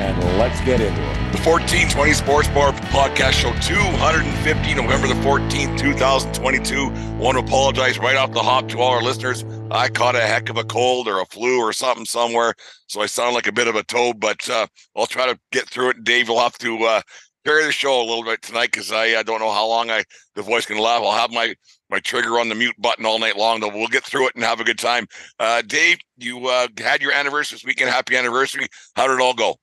[0.00, 1.14] and let's get into it.
[1.32, 6.88] The 1420 Sports Bar Podcast Show 250, November the 14th, 2022.
[7.18, 9.44] Want to apologize right off the hop to all our listeners.
[9.70, 12.54] I caught a heck of a cold or a flu or something somewhere,
[12.86, 15.68] so I sound like a bit of a toad, but uh, I'll try to get
[15.68, 16.02] through it.
[16.02, 17.02] Dave will have to uh,
[17.44, 20.04] carry the show a little bit tonight because I, I don't know how long I
[20.34, 21.02] the voice can laugh.
[21.02, 21.54] I'll have my
[21.90, 23.68] my trigger on the mute button all night long, though.
[23.68, 25.06] We'll get through it and have a good time.
[25.38, 27.90] Uh, Dave, you uh, had your anniversary this weekend.
[27.90, 28.66] Happy anniversary.
[28.94, 29.56] How did it all go?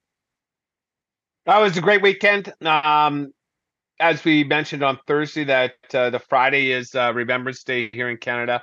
[1.48, 2.54] That was a great weekend.
[2.62, 3.32] Um,
[4.02, 8.18] as we mentioned on Thursday, that uh, the Friday is uh, Remembrance Day here in
[8.18, 8.62] Canada.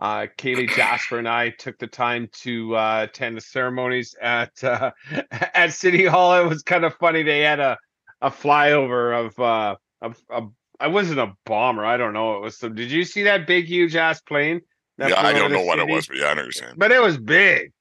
[0.00, 4.90] Uh, Kaylee Jasper and I took the time to uh, attend the ceremonies at uh,
[5.30, 6.34] at City Hall.
[6.44, 7.22] It was kind of funny.
[7.22, 7.78] They had a
[8.20, 11.84] a flyover of uh, of, of I wasn't a bomber.
[11.84, 12.38] I don't know.
[12.38, 12.74] It was some.
[12.74, 14.62] Did you see that big, huge ass plane?
[14.98, 16.74] Yeah, I don't know what it was, but yeah, I understand.
[16.76, 17.72] But it was big.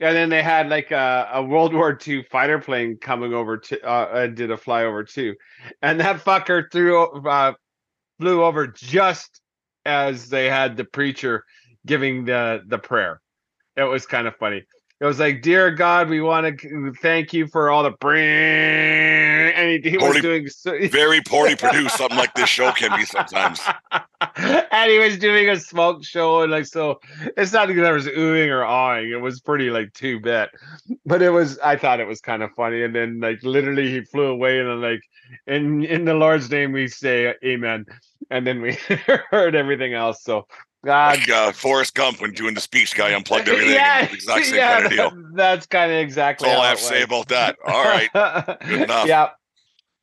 [0.00, 3.82] And then they had like a, a World War II fighter plane coming over to
[3.86, 5.34] uh, did a flyover too,
[5.82, 7.52] and that fucker threw uh,
[8.18, 9.40] flew over just
[9.84, 11.44] as they had the preacher
[11.86, 13.20] giving the the prayer.
[13.76, 14.64] It was kind of funny.
[15.00, 19.19] It was like, "Dear God, we want to thank you for all the brain,"
[19.60, 23.04] and he, he was doing so, Very poorly produced, something like this show can be
[23.04, 23.60] sometimes.
[24.36, 27.00] and he was doing a smoke show and like so
[27.36, 30.50] it's not like there was oohing or awing it was pretty like two bit
[31.06, 34.02] but it was i thought it was kind of funny and then like literally he
[34.02, 35.00] flew away and then like
[35.46, 37.84] in in the lord's name we say amen
[38.30, 38.72] and then we
[39.30, 40.46] heard everything else so
[40.84, 43.74] god Like uh, Forrest Gump when doing the speech guy unplugged everything.
[43.74, 45.10] yeah, exact same yeah, kind of deal.
[45.10, 47.56] that- that's kind of exactly That's all I have to say about that.
[47.66, 48.10] All right.
[48.66, 49.06] Good enough.
[49.06, 49.30] Yeah.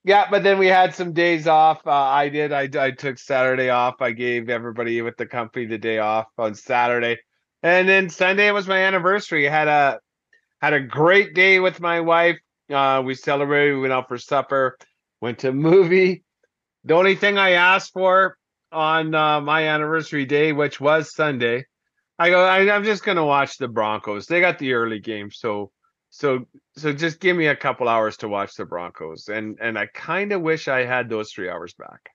[0.04, 1.86] Yeah, but then we had some days off.
[1.86, 2.54] Uh, I did.
[2.54, 3.96] I, I took Saturday off.
[4.02, 7.18] I gave everybody with the company the day off on Saturday,
[7.62, 9.48] and then Sunday was my anniversary.
[9.48, 10.00] I had a
[10.62, 12.38] had a great day with my wife.
[12.72, 13.76] Uh, we celebrated.
[13.76, 14.78] We went out for supper.
[15.20, 16.24] Went to a movie.
[16.86, 18.38] The only thing I asked for
[18.72, 21.66] on uh, my anniversary day, which was Sunday,
[22.18, 22.44] I go.
[22.46, 24.28] I, I'm just gonna watch the Broncos.
[24.28, 25.72] They got the early game, so
[26.18, 29.86] so so just give me a couple hours to watch the Broncos, and and I
[29.86, 32.10] kind of wish I had those three hours back.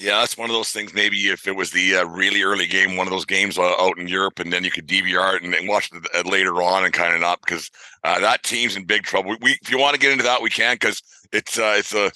[0.00, 0.94] Yeah, that's one of those things.
[0.94, 3.98] Maybe if it was the uh, really early game, one of those games uh, out
[3.98, 6.84] in Europe, and then you could DVR it and, and watch it uh, later on,
[6.84, 7.68] and kind of not because
[8.04, 9.30] uh, that team's in big trouble.
[9.30, 11.02] We, we if you want to get into that, we can because
[11.32, 12.12] it's uh, it's a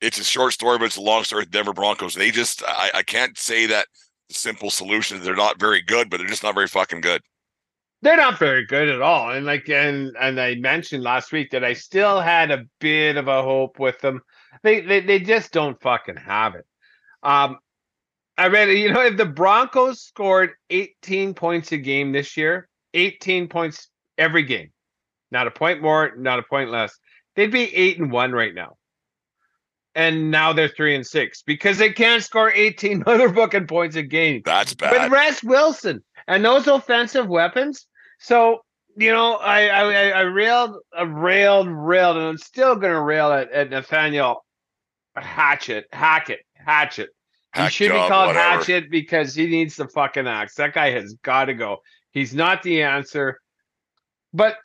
[0.00, 1.42] it's a short story, but it's a long story.
[1.42, 2.14] with Denver Broncos.
[2.14, 3.86] They just I, I can't say that
[4.30, 5.22] simple solution.
[5.22, 7.20] They're not very good, but they're just not very fucking good.
[8.02, 11.64] They're not very good at all, and like and and I mentioned last week that
[11.64, 14.20] I still had a bit of a hope with them.
[14.62, 16.66] They they they just don't fucking have it.
[17.22, 17.58] Um,
[18.36, 23.48] I read you know if the Broncos scored 18 points a game this year, 18
[23.48, 23.88] points
[24.18, 24.70] every game,
[25.30, 26.96] not a point more, not a point less,
[27.34, 28.76] they'd be eight and one right now.
[29.94, 34.02] And now they're three and six because they can't score 18 other motherfucking points a
[34.02, 34.42] game.
[34.44, 34.92] That's bad.
[34.92, 35.10] But.
[35.10, 37.86] Russ Wilson and those offensive weapons.
[38.18, 38.60] So
[38.96, 43.50] you know, I I I- railed, I railed, railed, and I'm still gonna rail at,
[43.52, 44.44] at Nathaniel
[45.14, 47.10] Hatchet, Hackett, Hatchet.
[47.54, 48.58] He Hack should be called whatever.
[48.58, 50.54] Hatchet because he needs the fucking axe.
[50.56, 51.78] That guy has got to go.
[52.10, 53.38] He's not the answer.
[54.32, 54.56] But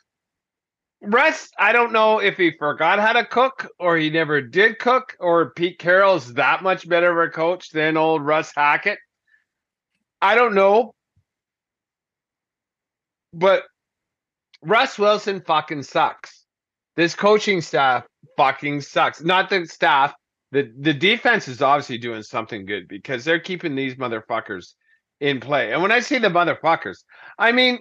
[1.00, 5.16] Russ, I don't know if he forgot how to cook or he never did cook
[5.18, 8.98] or Pete Carroll's that much better of a coach than old Russ Hackett.
[10.20, 10.94] I don't know.
[13.32, 13.64] But
[14.62, 16.44] Russ Wilson fucking sucks.
[16.96, 18.04] This coaching staff
[18.36, 19.22] fucking sucks.
[19.22, 20.12] Not the staff.
[20.50, 24.74] The the defense is obviously doing something good because they're keeping these motherfuckers
[25.20, 25.72] in play.
[25.72, 26.98] And when I say the motherfuckers,
[27.38, 27.78] I mean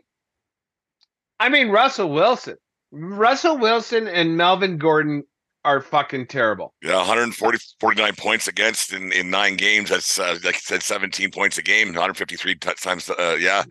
[1.39, 2.55] I mean Russell Wilson.
[2.91, 5.23] Russell Wilson and Melvin Gordon
[5.63, 6.73] are fucking terrible.
[6.81, 9.89] Yeah, 140, 49 points against in, in nine games.
[9.89, 13.09] That's uh, like said, 17 points a game, 153 t- times.
[13.09, 13.63] Uh, yeah,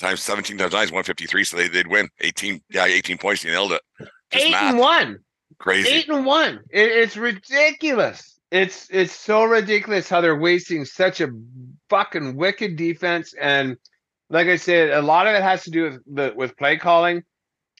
[0.00, 1.44] times 17 times nine is 153.
[1.44, 2.60] So they, they'd win 18.
[2.70, 3.44] Yeah, 18 points.
[3.44, 3.82] You nailed it.
[4.30, 4.70] Just eight math.
[4.70, 5.18] and one.
[5.58, 5.88] Crazy.
[5.88, 6.60] Eight and one.
[6.70, 8.38] It, it's ridiculous.
[8.50, 11.28] It's it's so ridiculous how they're wasting such a
[11.90, 13.34] fucking wicked defense.
[13.40, 13.76] And
[14.30, 17.22] like I said, a lot of it has to do with the with play calling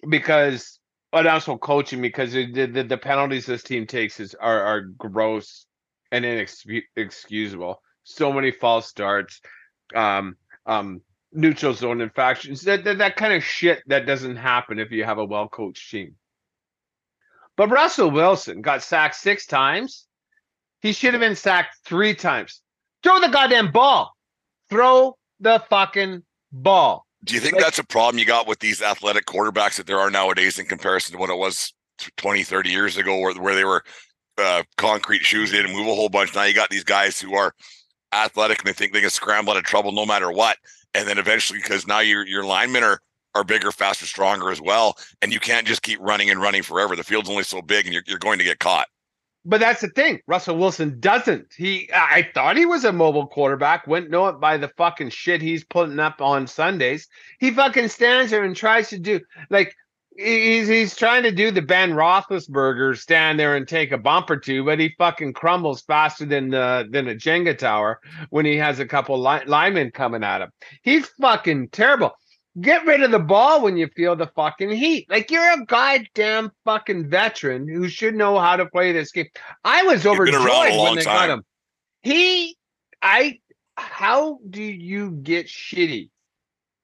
[0.09, 0.81] because
[1.15, 5.65] but also coaching because the, the, the penalties this team takes is are, are gross
[6.11, 7.81] and inexcusable.
[8.03, 9.41] So many false starts,
[9.95, 10.35] um,
[10.67, 11.03] um,
[11.35, 15.19] neutral zone infractions, that, that that kind of shit that doesn't happen if you have
[15.19, 16.15] a well coached team.
[17.57, 20.07] But Russell Wilson got sacked six times.
[20.81, 22.61] He should have been sacked three times.
[23.03, 24.13] Throw the goddamn ball.
[24.71, 26.23] Throw the fucking
[26.53, 27.07] ball.
[27.25, 29.99] Do you think like, that's a problem you got with these athletic quarterbacks that there
[29.99, 31.73] are nowadays in comparison to what it was
[32.17, 33.83] 20, 30 years ago, where, where they were
[34.37, 36.35] uh, concrete shoes in and move a whole bunch?
[36.35, 37.55] Now you got these guys who are
[38.13, 40.59] athletic and they think they can scramble out of trouble no matter what.
[40.95, 43.01] And then eventually, because now your your linemen are
[43.35, 46.95] are bigger, faster, stronger as well, and you can't just keep running and running forever.
[46.95, 48.87] The field's only so big, and you're you're going to get caught.
[49.47, 50.21] But that's the thing.
[50.27, 51.53] Russell Wilson doesn't.
[51.55, 53.87] He I thought he was a mobile quarterback.
[53.87, 57.09] Wouldn't know it by the fucking shit he's putting up on Sundays.
[57.39, 59.21] He fucking stands there and tries to do
[59.51, 59.75] like
[60.17, 64.37] he's he's trying to do the Ben Roethlisberger stand there and take a bump or
[64.37, 68.01] two, but he fucking crumbles faster than the than a Jenga tower
[68.31, 70.51] when he has a couple li- linemen coming at him.
[70.83, 72.13] He's fucking terrible.
[72.61, 75.11] Get rid of the ball when you feel the fucking heat.
[75.11, 79.27] Like you're a goddamn fucking veteran who should know how to play this game.
[79.65, 81.29] I was overjoyed when they time.
[81.29, 81.45] got him.
[82.03, 82.57] He,
[83.03, 83.41] I,
[83.77, 86.11] how do you get shitty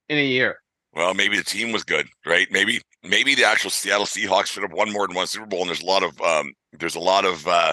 [0.08, 0.60] in a year?
[0.92, 2.48] Well, maybe the team was good, right?
[2.50, 5.60] Maybe, maybe the actual Seattle Seahawks should have won more than one Super Bowl.
[5.60, 7.72] And there's a lot of, um, there's a lot of uh,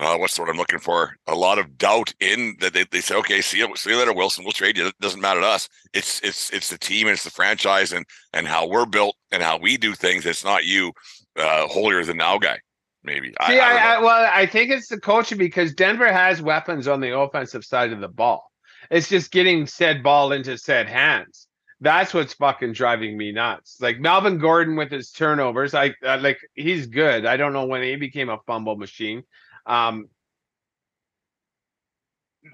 [0.00, 1.14] uh, what's the word I'm looking for?
[1.26, 4.14] A lot of doubt in that they, they say, okay, see you, see you later,
[4.14, 4.44] Wilson.
[4.44, 4.86] We'll trade you.
[4.86, 5.68] It doesn't matter to us.
[5.92, 9.42] It's it's it's the team and it's the franchise and and how we're built and
[9.42, 10.24] how we do things.
[10.24, 10.92] It's not you,
[11.36, 12.58] uh, holier than now guy.
[13.04, 13.28] Maybe.
[13.46, 17.00] See, I, I, I, well, I think it's the coaching because Denver has weapons on
[17.00, 18.50] the offensive side of the ball.
[18.90, 21.46] It's just getting said ball into said hands.
[21.80, 23.78] That's what's fucking driving me nuts.
[23.80, 27.24] Like Melvin Gordon with his turnovers, I uh, like he's good.
[27.24, 29.22] I don't know when he became a fumble machine.
[29.66, 30.08] Um,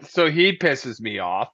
[0.09, 1.49] so he pisses me off.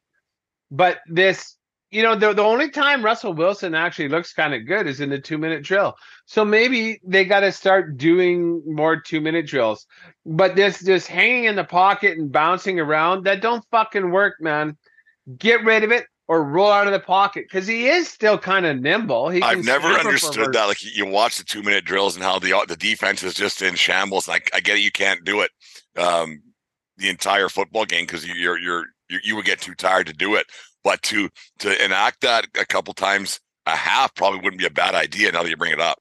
[0.70, 1.56] But this,
[1.90, 5.10] you know, the, the only time Russell Wilson actually looks kind of good is in
[5.10, 5.94] the two minute drill.
[6.26, 9.86] So maybe they got to start doing more two minute drills.
[10.25, 14.76] But this, this hanging in the pocket and bouncing around, that don't fucking work, man.
[15.38, 18.64] Get rid of it or roll out of the pocket because he is still kind
[18.64, 19.29] of nimble.
[19.29, 20.64] He I've never understood that.
[20.64, 23.75] Like you watch the two minute drills and how the the defense is just in
[23.75, 24.26] shambles.
[24.26, 25.50] Like I get it, you can't do it
[25.99, 26.40] um,
[26.96, 30.37] the entire football game because you're, you're you you would get too tired to do
[30.37, 30.47] it.
[30.83, 31.28] But to
[31.59, 35.33] to enact that a couple times a half probably wouldn't be a bad idea.
[35.33, 35.99] Now that you bring it up,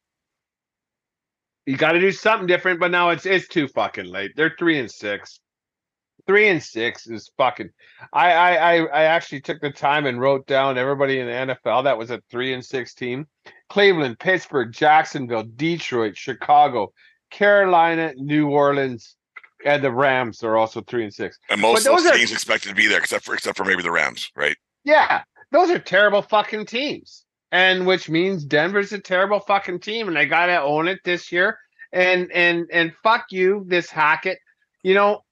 [1.65, 2.79] you got to do something different.
[2.79, 4.31] But now it's it's too fucking late.
[4.37, 5.41] They're three and six
[6.27, 7.69] three and six is fucking.
[8.13, 11.97] I, I I actually took the time and wrote down everybody in the NFL that
[11.97, 13.27] was a three and six team:
[13.69, 16.91] Cleveland, Pittsburgh, Jacksonville, Detroit, Chicago,
[17.29, 19.15] Carolina, New Orleans,
[19.65, 21.39] and the Rams are also three and six.
[21.49, 23.81] And most of those, teams are, expected to be there, except for except for maybe
[23.81, 24.55] the Rams, right?
[24.83, 30.17] Yeah, those are terrible fucking teams, and which means Denver's a terrible fucking team, and
[30.17, 31.57] they gotta own it this year.
[31.93, 34.39] And and and fuck you, this Hackett.
[34.83, 35.23] You know,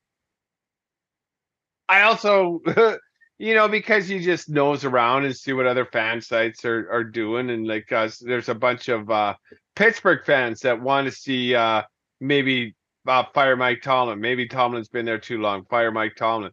[1.89, 2.62] I also,
[3.39, 7.03] you know, because you just nose around and see what other fan sites are, are
[7.03, 7.50] doing.
[7.50, 9.34] And like, uh, there's a bunch of uh,
[9.75, 11.81] Pittsburgh fans that want to see uh,
[12.22, 12.75] maybe
[13.08, 14.22] uh, fire Mike Tomlin.
[14.22, 15.65] Maybe Tomlin's been there too long.
[15.65, 16.51] Fire Mike Tomlin.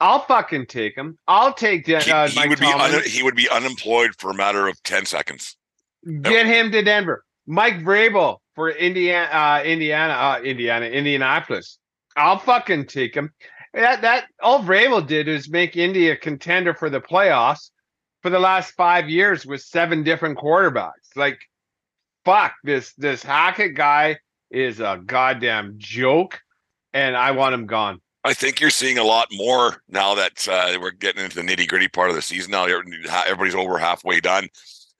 [0.00, 1.16] I'll fucking take him.
[1.28, 2.90] I'll take uh, he, he would Tomlin.
[2.90, 5.56] be un- he would be unemployed for a matter of ten seconds.
[6.22, 7.24] Get him to Denver.
[7.46, 11.78] Mike Vrabel for Indiana, uh, Indiana, uh, Indiana, Indianapolis.
[12.16, 13.32] I'll fucking take him.
[13.74, 17.70] That that all Vrabel did is make India a contender for the playoffs
[18.22, 21.16] for the last five years with seven different quarterbacks.
[21.16, 21.40] Like,
[22.24, 24.18] fuck this this Hackett guy
[24.50, 26.40] is a goddamn joke,
[26.92, 28.00] and I want him gone.
[28.24, 31.66] I think you're seeing a lot more now that uh, we're getting into the nitty
[31.66, 32.52] gritty part of the season.
[32.52, 34.48] Now everybody's over halfway done.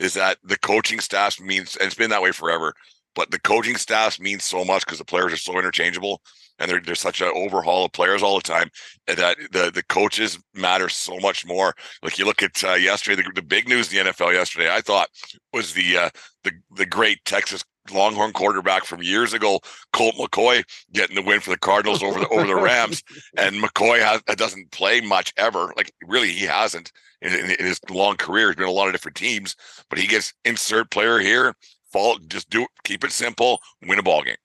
[0.00, 2.74] Is that the coaching staff means, and it's been that way forever.
[3.14, 6.22] But the coaching staff means so much because the players are so interchangeable,
[6.58, 8.70] and there's such an overhaul of players all the time
[9.06, 11.74] that the the coaches matter so much more.
[12.02, 14.80] Like you look at uh, yesterday, the, the big news in the NFL yesterday, I
[14.80, 15.08] thought
[15.52, 16.10] was the uh,
[16.44, 19.60] the the great Texas Longhorn quarterback from years ago,
[19.92, 23.02] Colt McCoy, getting the win for the Cardinals over the over the Rams.
[23.36, 25.72] And McCoy has, doesn't play much ever.
[25.76, 26.92] Like really, he hasn't
[27.22, 28.48] in, in, in his long career.
[28.48, 29.56] He's been a lot of different teams,
[29.88, 31.54] but he gets insert player here.
[31.92, 34.36] Fall, just do keep it simple, win a ball game.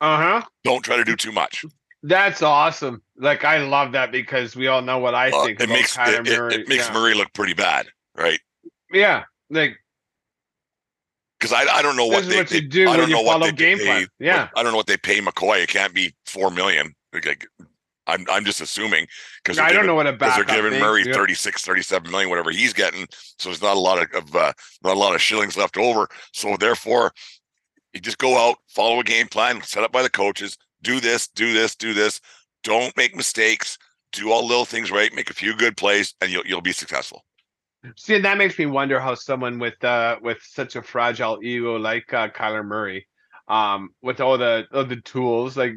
[0.00, 0.46] Uh huh.
[0.64, 1.64] Don't try to do too much.
[2.02, 3.02] That's awesome.
[3.16, 5.60] Like I love that because we all know what I uh, think.
[5.60, 6.94] It makes it, it, it, makes yeah.
[6.94, 7.86] Murray look pretty bad,
[8.16, 8.40] right?
[8.92, 9.76] Yeah, like
[11.38, 13.52] because I, I don't know what they, what they, do I don't know what they
[13.52, 14.06] game pay, plan.
[14.18, 15.62] Yeah, I don't know what they pay McCoy.
[15.62, 16.94] It can't be four million.
[17.12, 17.46] Like,
[18.06, 19.06] I'm I'm just assuming
[19.42, 21.14] because I don't know what a because they're giving Murray yep.
[21.14, 23.06] 36, 37 million, whatever he's getting.
[23.38, 26.08] So there's not a lot of, of uh, not a lot of shillings left over.
[26.32, 27.12] So therefore,
[27.92, 30.56] you just go out, follow a game plan set up by the coaches.
[30.82, 32.20] Do this, do this, do this.
[32.62, 33.78] Don't make mistakes.
[34.12, 35.12] Do all little things right.
[35.12, 37.24] Make a few good plays, and you'll you'll be successful.
[37.96, 42.12] See, that makes me wonder how someone with uh with such a fragile ego like
[42.12, 43.06] uh, Kyler Murray,
[43.48, 45.74] um, with all the all the tools, like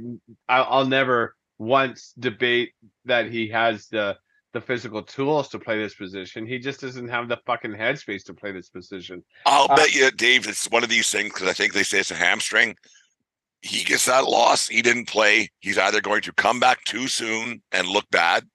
[0.48, 2.71] I'll, I'll never once debate
[3.05, 4.17] that he has the
[4.51, 6.45] the physical tools to play this position.
[6.45, 9.23] He just doesn't have the fucking headspace to play this position.
[9.45, 11.99] I'll uh, bet you, Dave, it's one of these things because I think they say
[11.99, 12.75] it's a hamstring.
[13.61, 14.67] He gets that loss.
[14.67, 15.49] He didn't play.
[15.59, 18.47] He's either going to come back too soon and look bad,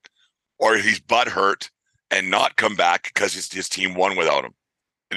[0.58, 1.70] or he's butt hurt
[2.11, 4.54] and not come back because his, his team won without him.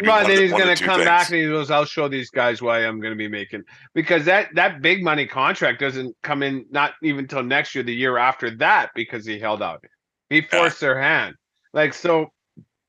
[0.03, 1.05] Well, then he's going to come things.
[1.05, 3.63] back and he goes, "I'll show these guys why I'm going to be making."
[3.93, 7.93] Because that that big money contract doesn't come in not even till next year, the
[7.93, 9.83] year after that, because he held out.
[10.29, 10.87] He forced yeah.
[10.87, 11.35] their hand.
[11.73, 12.31] Like so,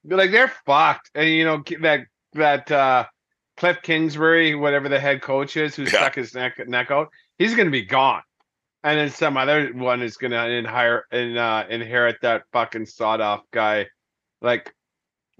[0.04, 1.10] like they're fucked.
[1.14, 2.00] And you know that
[2.34, 3.04] that uh
[3.56, 5.90] Cliff Kingsbury, whatever the head coach is, who yeah.
[5.90, 8.22] stuck his neck neck out, he's going to be gone.
[8.84, 13.20] And then some other one is going to inherit and uh, inherit that fucking sawed
[13.20, 13.86] off guy
[14.40, 14.72] like,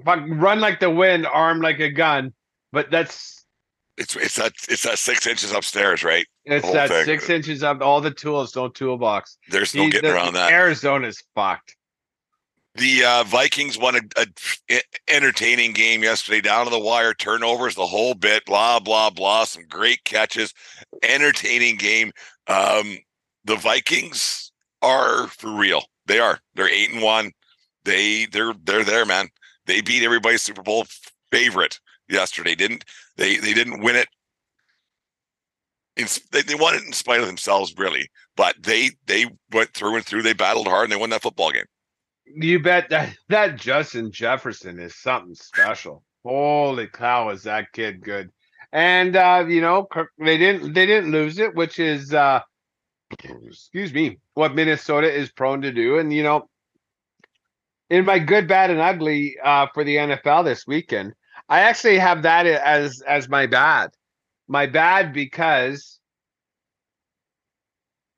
[0.04, 2.32] fuck, run like the wind, armed like a gun.
[2.72, 3.44] But that's
[3.96, 6.26] it's it's that it's that six inches upstairs, right?
[6.44, 7.04] It's that thing.
[7.04, 7.80] six inches up.
[7.80, 9.38] All the tools, no toolbox.
[9.48, 10.52] There's no getting the, around that.
[10.52, 11.74] Arizona's fucked.
[12.74, 14.00] The uh, Vikings won a,
[14.70, 19.44] a, entertaining game yesterday, down to the wire, turnovers, the whole bit, blah blah blah.
[19.44, 20.54] Some great catches,
[21.02, 22.12] entertaining game.
[22.46, 22.98] Um,
[23.44, 24.52] the Vikings
[24.82, 25.82] are for real.
[26.06, 26.38] They are.
[26.54, 27.32] They're eight and one
[27.88, 29.28] they they're they're there, man.
[29.68, 30.86] They beat everybody's Super Bowl
[31.30, 32.56] favorite yesterday.
[32.56, 32.84] Didn't
[33.16, 33.36] they?
[33.36, 34.08] They didn't win it.
[36.32, 38.08] They, they won it in spite of themselves, really.
[38.36, 40.22] But they they went through and through.
[40.22, 41.66] They battled hard and they won that football game.
[42.26, 46.02] You bet that that Justin Jefferson is something special.
[46.24, 48.30] Holy cow, is that kid good?
[48.72, 49.86] And uh, you know,
[50.18, 52.40] they didn't they didn't lose it, which is uh
[53.44, 55.98] excuse me, what Minnesota is prone to do.
[55.98, 56.48] And you know,
[57.90, 61.14] in my good, bad, and ugly uh, for the NFL this weekend,
[61.48, 63.90] I actually have that as as my bad.
[64.46, 65.98] My bad because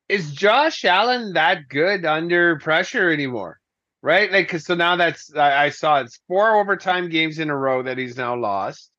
[0.09, 3.61] is Josh Allen that good under pressure anymore?
[4.03, 4.33] Right?
[4.33, 7.99] Like, so now that's I, I saw it's four overtime games in a row that
[7.99, 8.91] he's now lost.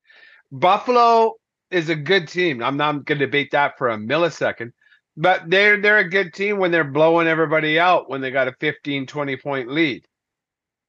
[0.51, 1.33] Buffalo
[1.71, 2.61] is a good team.
[2.61, 4.71] I'm not going to debate that for a millisecond,
[5.17, 8.55] but they're they're a good team when they're blowing everybody out when they got a
[8.59, 10.05] 15, 20 point lead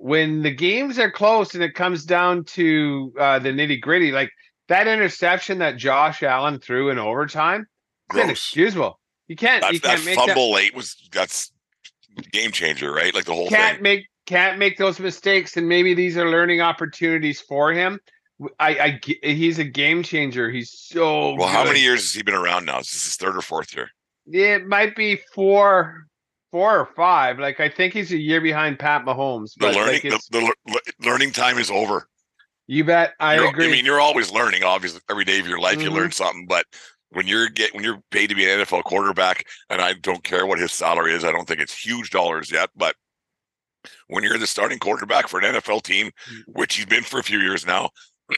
[0.03, 4.31] when the games are close and it comes down to uh, the nitty gritty, like
[4.67, 7.67] that interception that Josh Allen threw in overtime,
[8.11, 8.99] it's inexcusable.
[9.29, 9.63] You can't.
[9.63, 11.53] That's, you can't that make fumble that, late was that's
[12.33, 13.15] game changer, right?
[13.15, 13.83] Like the whole can't thing.
[13.85, 18.01] make can't make those mistakes, and maybe these are learning opportunities for him.
[18.59, 20.51] I, I he's a game changer.
[20.51, 21.47] He's so well.
[21.47, 21.49] Good.
[21.49, 22.81] How many years has he been around now?
[22.81, 23.89] Is this his third or fourth year?
[24.27, 26.09] It might be four
[26.53, 27.41] four or five.
[27.41, 29.55] Like I think he's a year behind Pat Mahomes.
[29.57, 32.09] The learning like the, the, learning time is over.
[32.69, 33.15] You bet.
[33.19, 33.67] I you're, agree.
[33.67, 34.63] I mean, you're always learning.
[34.63, 35.89] Obviously, every day of your life mm-hmm.
[35.89, 36.47] you learn something.
[36.47, 36.67] But
[37.11, 40.47] when you're get when you're paid to be an NFL quarterback, and I don't care
[40.47, 42.71] what his salary is, I don't think it's huge dollars yet.
[42.77, 42.95] But
[44.07, 46.53] when you're the starting quarterback for an NFL team, mm-hmm.
[46.53, 47.91] which he's been for a few years now,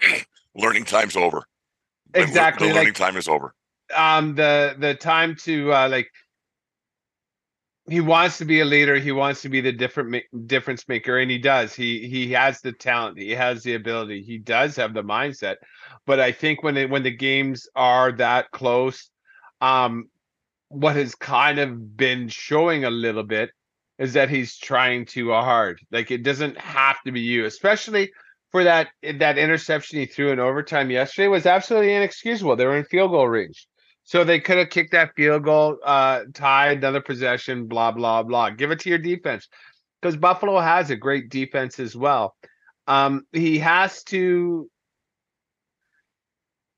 [0.54, 1.44] learning time's over.
[2.14, 2.68] Exactly.
[2.68, 3.54] The learning like, time is over.
[3.94, 6.10] Um, the the time to uh, like
[7.88, 8.96] he wants to be a leader.
[8.96, 11.74] He wants to be the different difference maker, and he does.
[11.74, 13.18] He he has the talent.
[13.18, 14.22] He has the ability.
[14.22, 15.56] He does have the mindset.
[16.06, 19.10] But I think when it, when the games are that close,
[19.60, 20.08] um,
[20.68, 23.50] what has kind of been showing a little bit
[23.98, 25.78] is that he's trying too hard.
[25.90, 28.10] Like it doesn't have to be you, especially
[28.50, 32.56] for that that interception he threw in overtime yesterday was absolutely inexcusable.
[32.56, 33.66] They were in field goal range.
[34.04, 38.50] So they could have kicked that field goal, uh, tied another possession, blah, blah, blah.
[38.50, 39.48] Give it to your defense.
[40.00, 42.36] Because Buffalo has a great defense as well.
[42.86, 44.70] Um, he has to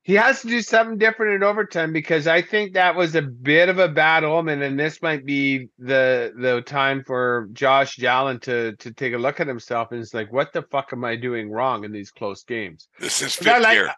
[0.07, 3.67] he has to do something different in overtime because I think that was a bit
[3.67, 8.73] of a bad omen, and this might be the the time for Josh Allen to
[8.77, 11.51] to take a look at himself and it's like, what the fuck am I doing
[11.51, 12.87] wrong in these close games?
[13.01, 13.93] This is fifth like, year.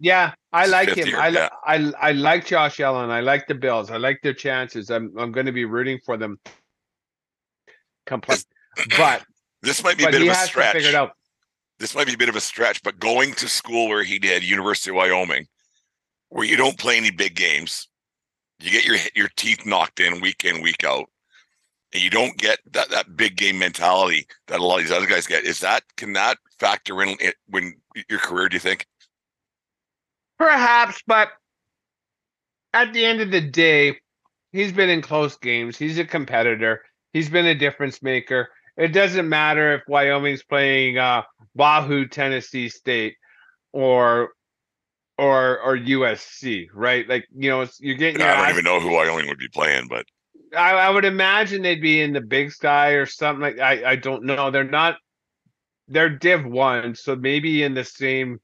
[0.00, 1.06] Yeah, I It's like him.
[1.08, 1.48] year, I, yeah.
[1.64, 3.10] I I like Josh Allen.
[3.10, 3.90] I like the Bills.
[3.90, 4.90] I like their chances.
[4.90, 6.40] I'm I'm going to be rooting for them.
[8.06, 8.44] Complete,
[8.96, 9.22] but
[9.62, 10.72] This might be a bit of a stretch.
[10.72, 11.12] figure it out.
[11.78, 14.42] This might be a bit of a stretch, but going to school where he did,
[14.42, 15.46] University of Wyoming,
[16.28, 17.88] where you don't play any big games,
[18.58, 21.06] you get your your teeth knocked in week in week out,
[21.92, 25.06] and you don't get that that big game mentality that a lot of these other
[25.06, 25.44] guys get.
[25.44, 27.74] Is that can that factor in it when
[28.08, 28.48] your career?
[28.48, 28.86] Do you think?
[30.40, 31.28] Perhaps, but
[32.72, 33.98] at the end of the day,
[34.52, 35.76] he's been in close games.
[35.76, 36.80] He's a competitor.
[37.12, 38.48] He's been a difference maker.
[38.78, 43.16] It doesn't matter if Wyoming's playing uh, Wahoo, Tennessee State,
[43.72, 44.30] or
[45.18, 47.06] or or USC, right?
[47.06, 48.22] Like you know, it's, you're getting.
[48.22, 50.06] I don't even know who Wyoming would be playing, but
[50.56, 53.58] I, I would imagine they'd be in the Big Sky or something like.
[53.58, 54.50] I I don't know.
[54.50, 54.96] They're not.
[55.86, 58.40] They're Div One, so maybe in the same.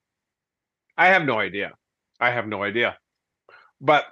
[0.99, 1.73] I have no idea.
[2.21, 2.97] I have no idea,
[3.81, 4.07] but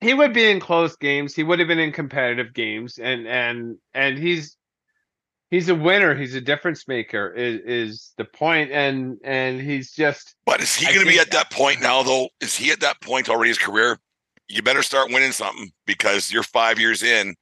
[0.00, 1.34] he would be in close games.
[1.34, 4.56] He would have been in competitive games, and and and he's
[5.50, 6.14] he's a winner.
[6.14, 7.32] He's a difference maker.
[7.32, 11.30] Is is the point, and and he's just but is he going to be at
[11.30, 12.02] that point now?
[12.02, 13.50] Though, is he at that point already?
[13.50, 13.98] His career,
[14.48, 17.34] you better start winning something because you're five years in,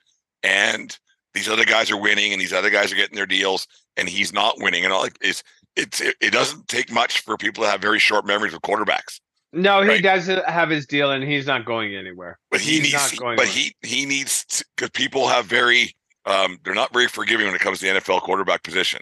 [0.43, 0.97] and
[1.35, 3.67] these other guys are winning, and these other guys are getting their deals,
[3.97, 4.85] and he's not winning.
[4.85, 5.43] And all like it's
[5.75, 9.21] it's it, it doesn't take much for people to have very short memories of quarterbacks.
[9.53, 9.83] No.
[9.83, 10.03] He Right.
[10.03, 12.39] doesn't have his deal, and he's not going anywhere.
[12.51, 13.73] But he He's needs, not going but anywhere.
[13.83, 15.95] he he needs because people have very
[16.27, 19.01] um they're not very forgiving when it comes to the NFL quarterback position.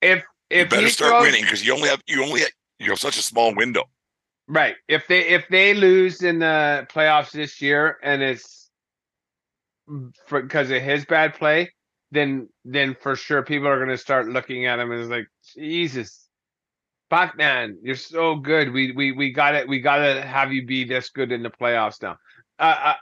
[0.00, 2.90] if if You better start throws- winning because you only have you only have, you
[2.90, 3.84] have such a small window.
[4.48, 4.74] Right.
[4.88, 8.68] If they if they lose in the playoffs this year and it's
[10.28, 11.70] because of his bad play,
[12.12, 16.28] then then for sure people are going to start looking at him it's like Jesus,
[17.10, 18.72] fuck man, you're so good.
[18.72, 19.68] We we we got it.
[19.68, 22.16] We got to have you be this good in the playoffs now.
[22.58, 22.94] Uh, uh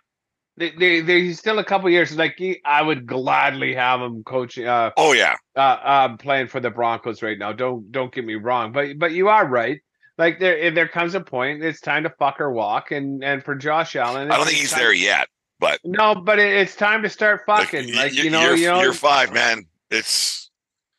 [0.57, 2.17] they, they, they, he's still a couple years.
[2.17, 6.59] Like he, I would gladly have him coaching, uh, Oh yeah, uh, uh, playing for
[6.59, 7.53] the Broncos right now.
[7.53, 9.81] Don't don't get me wrong, but but you are right.
[10.17, 13.55] Like there, there comes a point, it's time to fuck or walk, and and for
[13.55, 15.29] Josh Allen, I don't think he's time- there yet.
[15.61, 17.93] But No, but it, it's time to start fucking.
[17.93, 19.67] Like, y- you know, you know, year five, man.
[19.91, 20.48] It's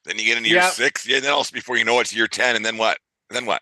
[0.09, 0.71] then you get into year Yep.
[0.73, 1.19] six, yeah.
[1.19, 2.97] Then also before you know it's year ten, and then what?
[3.29, 3.61] Then what?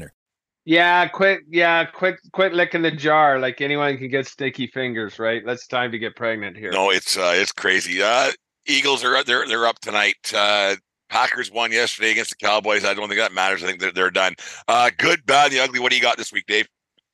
[0.65, 3.39] Yeah, quit, yeah, quit, quit licking the jar.
[3.39, 5.41] Like anyone can get sticky fingers, right?
[5.45, 6.71] That's time to get pregnant here.
[6.71, 8.01] No, it's uh, it's crazy.
[8.01, 8.31] Uh,
[8.67, 10.31] Eagles are they're they're up tonight.
[10.35, 10.75] Uh,
[11.09, 12.85] Packers won yesterday against the Cowboys.
[12.85, 13.63] I don't think that matters.
[13.63, 14.35] I think they're, they're done.
[14.67, 15.79] Uh, good, bad, the ugly.
[15.79, 16.67] What do you got this week, Dave?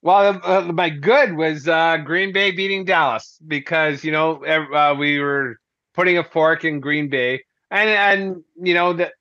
[0.04, 5.20] Well, uh, my good was uh, Green Bay beating Dallas because you know uh, we
[5.20, 5.58] were
[5.96, 9.14] putting a fork in Green Bay, and and you know that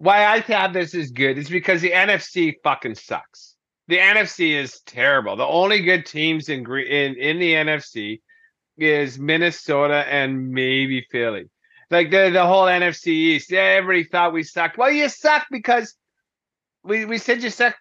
[0.00, 3.54] why I thought this is good is because the NFC fucking sucks.
[3.86, 5.36] The NFC is terrible.
[5.36, 8.20] The only good teams in in in the NFC,
[8.78, 11.50] is Minnesota and maybe Philly.
[11.90, 13.52] Like the the whole NFC East.
[13.52, 14.78] Everybody thought we sucked.
[14.78, 15.94] Well, you suck because
[16.82, 17.76] we we said you suck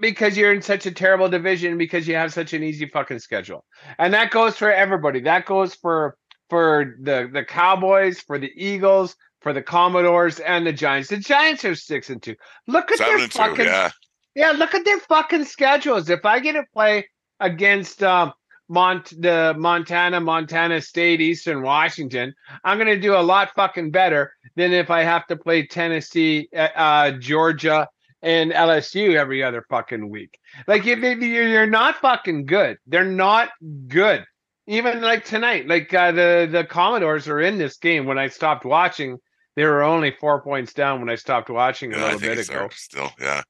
[0.00, 3.66] because you're in such a terrible division because you have such an easy fucking schedule.
[3.98, 5.20] And that goes for everybody.
[5.20, 6.16] That goes for
[6.48, 11.10] for the the Cowboys, for the Eagles, for the Commodores, and the Giants.
[11.10, 12.36] The Giants are six and two.
[12.66, 13.90] Look at Seven their and two, fucking yeah.
[14.34, 16.10] yeah, look at their fucking schedules.
[16.10, 17.08] If I get to play
[17.40, 18.32] against um,
[18.68, 24.72] Mont the Montana, Montana State, Eastern Washington, I'm gonna do a lot fucking better than
[24.72, 27.88] if I have to play Tennessee, uh, uh, Georgia,
[28.22, 30.38] and LSU every other fucking week.
[30.66, 33.50] Like if, if you're you're not fucking good, they're not
[33.86, 34.24] good.
[34.66, 38.04] Even like tonight, like uh, the the Commodores are in this game.
[38.04, 39.18] When I stopped watching,
[39.58, 42.48] they were only four points down when I stopped watching a Yeah, I little bit
[42.48, 42.68] ago.
[42.72, 43.10] still.
[43.20, 43.42] Yeah.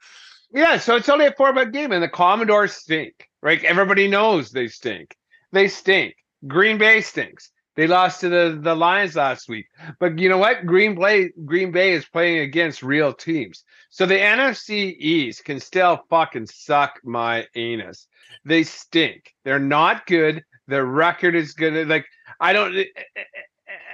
[0.51, 3.29] Yeah, so it's only a four point game, and the Commodores stink.
[3.43, 3.63] Right?
[3.63, 5.15] Everybody knows they stink.
[5.53, 6.15] They stink.
[6.47, 7.51] Green Bay stinks.
[7.77, 9.67] They lost to the, the Lions last week.
[10.01, 10.65] But you know what?
[10.65, 13.63] Green Bay Green Bay is playing against real teams.
[13.91, 18.07] So the NFC East can still fucking suck my anus.
[18.47, 19.35] They stink.
[19.45, 20.43] They're not good.
[20.69, 21.87] Their record is good.
[21.87, 22.07] Like
[22.41, 23.23] I don't eh, eh, eh,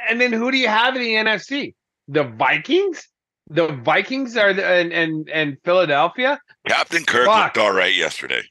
[0.09, 1.75] and then who do you have in the NFC?
[2.09, 3.09] The Vikings?
[3.49, 6.41] The Vikings are the, and and and Philadelphia?
[6.67, 7.45] Captain Kirk Fuck.
[7.45, 8.43] looked all right yesterday.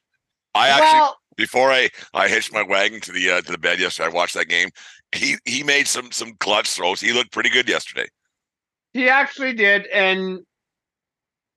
[0.53, 3.79] I actually well, before I I hitched my wagon to the uh, to the bed
[3.79, 4.69] yesterday, I watched that game.
[5.11, 7.01] He he made some some clutch throws.
[7.01, 8.07] He looked pretty good yesterday.
[8.93, 10.39] He actually did, and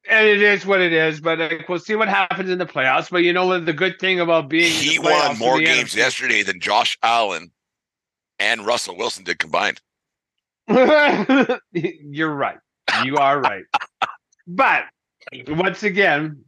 [0.09, 1.21] and it is what it is.
[1.21, 3.11] But like, we'll see what happens in the playoffs.
[3.11, 3.67] But you know what?
[3.67, 7.51] The good thing about being He won more games yesterday than Josh Allen
[8.39, 9.81] and Russell Wilson did combined.
[11.73, 12.59] You're right.
[13.05, 13.65] You are right.
[14.47, 14.85] but
[15.49, 16.45] once again,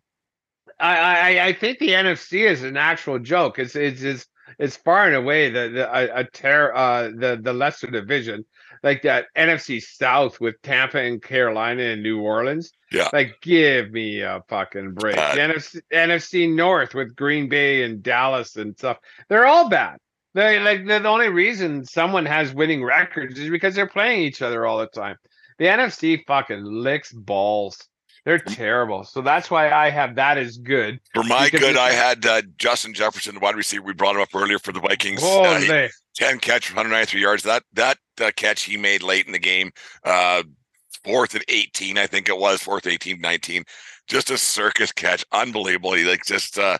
[0.80, 3.58] I, I I think the NFC is an actual joke.
[3.58, 4.26] It's it's it's,
[4.58, 8.44] it's far and away the the a, a tier uh the the lesser division
[8.82, 12.70] like that NFC South with Tampa and Carolina and New Orleans.
[12.92, 13.08] Yeah.
[13.12, 15.16] Like give me a fucking break.
[15.16, 18.98] NFC NFC North with Green Bay and Dallas and stuff.
[19.28, 19.98] They're all bad.
[20.34, 24.66] They like the only reason someone has winning records is because they're playing each other
[24.66, 25.16] all the time.
[25.58, 27.78] The NFC fucking licks balls.
[28.24, 29.04] They're terrible.
[29.04, 31.00] So that's why I have that as good.
[31.14, 33.82] For my good, I had uh, Justin Jefferson, the wide receiver.
[33.84, 35.20] We brought him up earlier for the Vikings.
[35.22, 37.42] Oh, Uh, he- 10 catch, 193 yards.
[37.44, 39.70] That that uh, catch he made late in the game,
[40.04, 40.42] uh,
[41.04, 43.64] fourth and 18, I think it was, fourth, 18, 19.
[44.08, 45.24] Just a circus catch.
[45.32, 45.94] Unbelievable.
[45.94, 46.76] He like just, uh,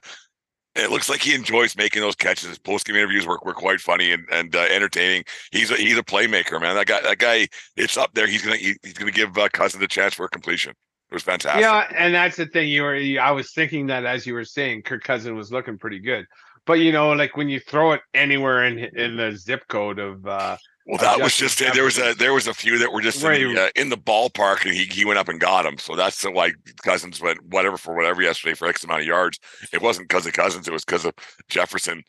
[0.75, 2.49] it looks like he enjoys making those catches.
[2.49, 5.25] His post game interviews were, were quite funny and, and uh, entertaining.
[5.51, 6.77] He's a, he's a playmaker, man.
[6.77, 8.27] That guy, that guy, it's up there.
[8.27, 10.71] He's gonna he, he's gonna give uh, Cousins a chance for a completion.
[11.11, 11.63] It was fantastic.
[11.63, 12.69] Yeah, and that's the thing.
[12.69, 16.01] You were, I was thinking that as you were saying, Kirk Cousin was looking pretty
[16.01, 16.27] good.
[16.67, 20.27] But you know, like when you throw it anywhere in in the zip code of,
[20.27, 20.57] uh
[20.89, 21.75] Well, Uh, that was just it.
[21.75, 23.91] There was a there was a few that were just Where in, the, uh, in
[23.91, 25.77] the ballpark, and he, he went up and got them.
[25.77, 29.39] So that's the why Cousins went whatever for whatever yesterday for X amount of yards.
[29.71, 31.13] It wasn't because of Cousins; it was because of
[31.51, 32.03] Jefferson.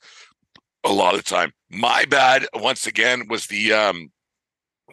[0.85, 4.13] A lot of the time, my bad once again was the um,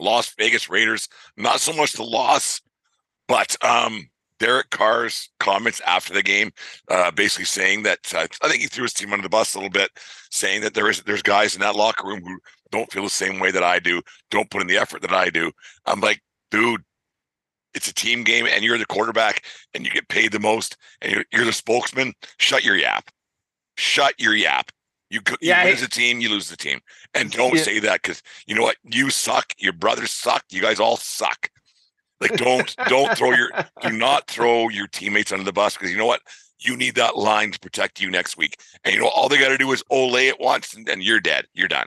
[0.01, 1.09] Las Vegas Raiders.
[1.37, 2.61] Not so much the loss,
[3.29, 4.09] but um,
[4.41, 6.51] Derek Carr's comments after the game,
[6.91, 9.59] uh, basically saying that uh, I think he threw his team under the bus a
[9.59, 9.91] little bit,
[10.33, 12.41] saying that there is there's guys in that locker room who
[12.73, 15.31] don't feel the same way that I do, don't put in the effort that I
[15.31, 15.51] do.
[15.87, 16.83] I'm like, dude,
[17.75, 21.13] it's a team game, and you're the quarterback, and you get paid the most, and
[21.13, 22.15] you're, you're the spokesman.
[22.39, 23.11] Shut your yap.
[23.77, 24.71] Shut your yap.
[25.11, 26.81] You, you Yeah, I- as a team, you lose the team,
[27.15, 27.63] and don't Yeah.
[27.63, 28.77] say that because you know what?
[28.85, 29.53] You suck.
[29.59, 30.45] Your brothers suck.
[30.51, 31.51] You guys all suck.
[32.19, 33.51] Like don't don't throw your
[33.83, 36.23] do not throw your teammates under the bus because you know what?
[36.61, 38.59] You need that line to protect you next week.
[38.85, 41.21] And you know all they got to do is ole it once, and, and you're
[41.21, 41.47] dead.
[41.53, 41.87] You're done.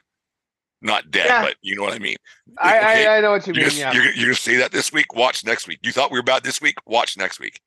[0.81, 1.41] Not dead, Yeah.
[1.41, 2.15] but you know what I mean.
[2.57, 3.69] I, Okay, I I know what you You're mean.
[3.71, 3.93] gonna, Yeah.
[3.93, 5.13] you're, gonna- you're gonna say that this week.
[5.13, 5.79] Watch next week.
[5.83, 6.75] You thought we were bad this week.
[6.85, 7.59] Watch next week.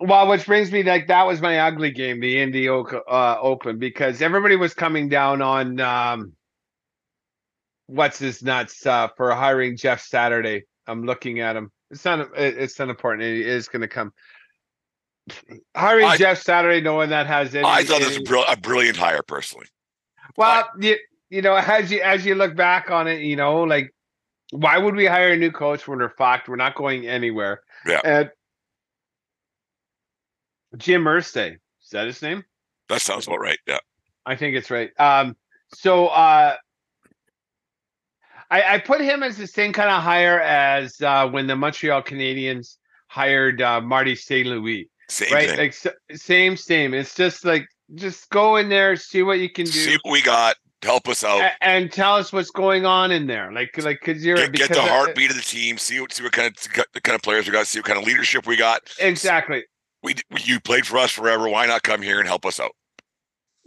[0.00, 2.82] Well, which brings me like that was my ugly game, the Indy uh,
[3.40, 6.32] Open, because everybody was coming down on um,
[7.86, 10.64] what's his nuts uh, for hiring Jeff Saturday.
[10.86, 11.70] I'm looking at him.
[11.90, 12.28] It's not.
[12.36, 13.24] It's not important.
[13.24, 14.12] It is going to come.
[15.76, 17.64] Hiring I- Jeff Saturday, no one that has any.
[17.66, 19.66] I thought was any- brill- a brilliant hire personally.
[20.36, 20.96] Well, you,
[21.30, 23.94] you know, as you as you look back on it, you know, like
[24.50, 26.48] why would we hire a new coach when we're fucked?
[26.48, 27.62] We're not going anywhere.
[27.86, 28.00] Yeah.
[28.04, 28.30] And
[30.76, 32.44] Jim Irsay, is that his name?
[32.88, 33.58] That sounds about right.
[33.66, 33.78] Yeah.
[34.24, 34.90] I think it's right.
[34.98, 35.36] Um,
[35.74, 36.56] so uh,
[38.50, 42.02] I, I put him as the same kind of hire as uh, when the Montreal
[42.02, 42.76] Canadiens
[43.08, 44.46] hired uh, Marty St.
[44.46, 45.48] Louis, Same right?
[45.50, 45.58] thing.
[45.58, 46.94] Like same, same.
[46.94, 49.72] It's just like just go in there, see what you can do.
[49.72, 50.56] See what we got.
[50.82, 51.40] Help us out.
[51.42, 53.52] A- and tell us what's going on in there.
[53.52, 55.78] Like, like, cause you're Get, get the I- uh, heartbeat of the team.
[55.78, 57.66] See what see what kind of the kind of players we got.
[57.66, 58.82] See what kind of leadership we got.
[59.00, 59.64] exactly.
[60.02, 60.14] We
[60.44, 61.48] you played for us forever.
[61.48, 62.72] Why not come here and help us out?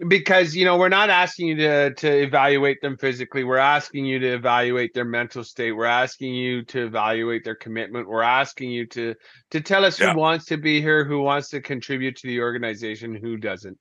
[0.07, 4.17] because you know we're not asking you to to evaluate them physically we're asking you
[4.17, 8.87] to evaluate their mental state we're asking you to evaluate their commitment we're asking you
[8.87, 9.13] to
[9.51, 10.13] to tell us Yeah.
[10.13, 13.77] who wants to be here who wants to contribute to the organization who doesn't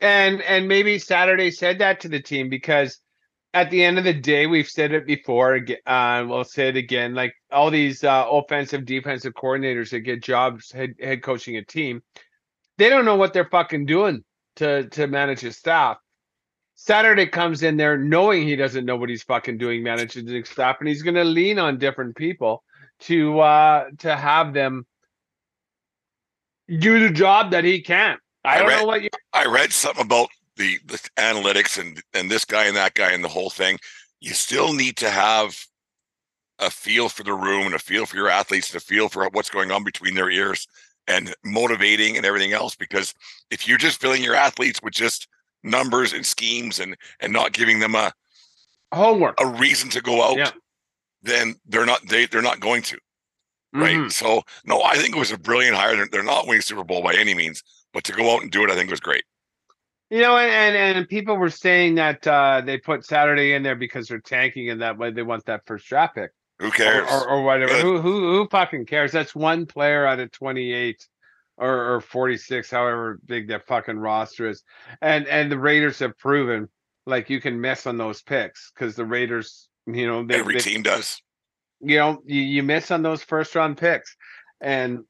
[0.00, 3.00] and and maybe saturday said that to the team because
[3.54, 7.14] at the end of the day we've said it before uh, we'll say it again
[7.14, 12.02] like all these uh, offensive defensive coordinators that get jobs head, head coaching a team
[12.78, 14.24] they don't know what they're fucking doing
[14.56, 15.98] to to manage his staff.
[16.76, 20.76] Saturday comes in there knowing he doesn't know what he's fucking doing managing his staff,
[20.78, 22.62] and he's going to lean on different people
[23.00, 24.86] to uh to have them
[26.68, 28.20] do the job that he can't.
[28.44, 29.08] I, I don't read- know what you.
[29.32, 33.22] I read something about the, the analytics and and this guy and that guy and
[33.24, 33.78] the whole thing.
[34.20, 35.56] You still need to have
[36.58, 39.28] a feel for the room and a feel for your athletes and a feel for
[39.30, 40.66] what's going on between their ears
[41.06, 42.74] and motivating and everything else.
[42.74, 43.14] Because
[43.50, 45.28] if you're just filling your athletes with just
[45.62, 48.12] numbers and schemes and and not giving them a
[48.92, 50.50] Homework, a reason to go out, Yeah.
[51.22, 52.98] then they're not they they're not going to
[53.74, 53.96] right.
[53.96, 54.10] Mhm.
[54.12, 55.94] So no, I think it was a brilliant hire.
[55.94, 58.64] They're, they're not winning Super Bowl by any means, but to go out and do
[58.64, 59.24] it, I think was great.
[60.10, 63.76] You know, and, and and people were saying that uh they put Saturday in there
[63.76, 66.30] because they're tanking, and that way they want that first draft pick.
[66.60, 67.06] Who cares?
[67.10, 67.72] or, or whatever.
[67.72, 67.82] Good.
[67.82, 69.12] Who who who fucking cares?
[69.12, 71.06] That's one player out of twenty eight
[71.58, 74.62] or, or forty six, however big that fucking roster is.
[75.02, 76.68] And and the Raiders have proven
[77.06, 80.60] like you can miss on those picks because the Raiders, you know, they, Every they-
[80.60, 81.20] team does.
[81.80, 84.16] you know, you, you miss on those first round picks.
[84.60, 85.00] And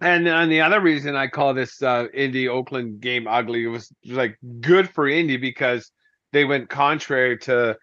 [0.00, 4.38] and and the other reason I call this uh Indy Oakland game ugly was like
[4.60, 5.90] good for Indy because
[6.32, 7.76] they went contrary to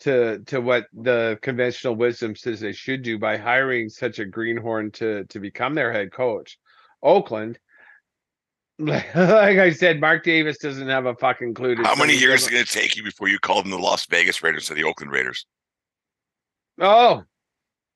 [0.00, 4.90] to to what the conventional wisdom says they should do by hiring such a greenhorn
[4.92, 6.58] to to become their head coach.
[7.02, 7.58] Oakland,
[8.78, 11.76] like, like I said, Mark Davis doesn't have a fucking clue.
[11.82, 14.06] How many years is it going to take you before you call them the Las
[14.06, 15.46] Vegas Raiders or the Oakland Raiders?
[16.80, 17.24] Oh,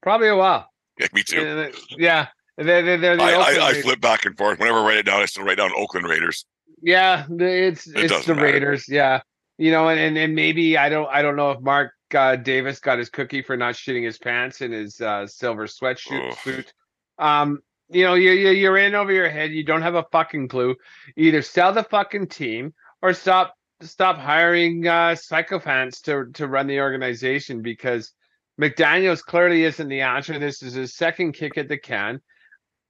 [0.03, 0.69] probably a while.
[0.99, 1.47] Yeah, me too.
[1.47, 4.59] Uh, Yeah, they're, they're, they're the I, I, I flip back and forth.
[4.59, 6.45] Whenever I write it down, I still write down Oakland Raiders.
[6.83, 8.47] Yeah, it's It it's the matter.
[8.47, 8.89] Raiders.
[8.89, 9.23] Yeah,
[9.59, 12.79] you know, and, and and maybe I don't I don't know if Mark uh, Davis
[12.81, 16.73] got his cookie for not shitting his pants in his uh, silver sweatshirt suit.
[17.19, 19.51] Um, you know, you you you're in over your head.
[19.51, 20.77] You don't have a fucking clue.
[21.17, 26.81] Either sell the fucking team or stop stop hiring uh, psychopaths to to run the
[26.81, 28.13] organization because
[28.61, 30.39] McDaniel's clearly isn't the answer.
[30.39, 32.21] This is his second kick at the can.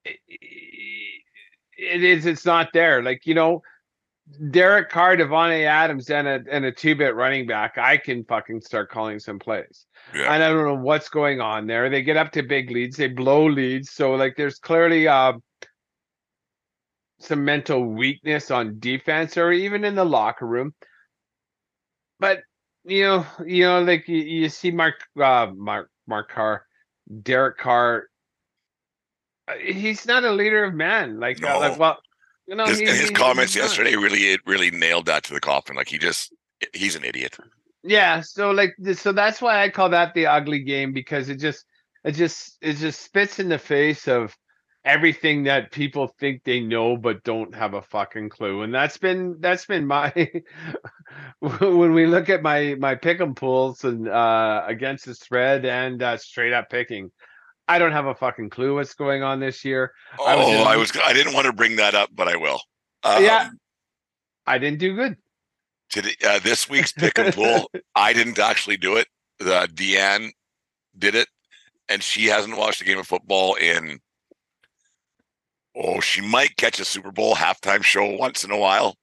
[0.04, 2.26] It, is.
[2.26, 3.02] It's not there.
[3.02, 3.62] Like you know,
[4.50, 7.76] Derek Carr, Davante Adams, and a and a two bit running back.
[7.78, 9.86] I can fucking start calling some plays.
[10.14, 10.32] Yeah.
[10.32, 11.90] And I don't know what's going on there.
[11.90, 12.96] They get up to big leads.
[12.96, 13.90] They blow leads.
[13.90, 15.34] So like, there's clearly uh,
[17.18, 20.74] some mental weakness on defense or even in the locker room.
[22.18, 22.40] But
[22.84, 26.64] you know, you know, like you, you see Mark, uh, Mark, Mark Carr,
[27.22, 28.08] Derek Carr.
[29.48, 31.20] Uh, He's not a leader of men.
[31.20, 31.78] Like, uh, like No.
[31.78, 31.98] well,
[32.46, 35.40] you know, His, he- his he- comments yesterday really it really nailed that to the
[35.40, 35.76] coffin.
[35.76, 36.32] Like he just
[36.72, 37.36] he's an idiot.
[37.82, 41.64] Yeah, so like so that's why I call that the ugly game because it just
[42.04, 44.34] it just it just spits in the face of
[44.86, 48.62] everything that people think they know but don't have a fucking clue.
[48.62, 50.12] And that's been that's been my
[51.40, 56.16] when we look at my my pick'em pools and uh against the thread and uh
[56.16, 57.10] straight up picking.
[57.66, 59.92] I don't have a fucking clue what's going on this year.
[60.18, 62.36] Oh, I was in- I was I didn't want to bring that up, but I
[62.36, 62.60] will.
[63.02, 63.48] Um, Yeah.
[64.46, 65.16] I didn't do good.
[65.90, 69.06] Today, uh, this week's pick'em pool, I didn't actually do it.
[69.38, 70.30] The Deanne
[70.98, 71.28] did it,
[71.88, 74.00] and she hasn't watched a game of football in.
[75.76, 78.96] Oh, she might catch a Super Bowl halftime show once in a while.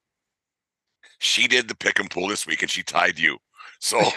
[1.18, 3.38] She did the pick'em pool this week, and she tied you.
[3.84, 4.14] So well,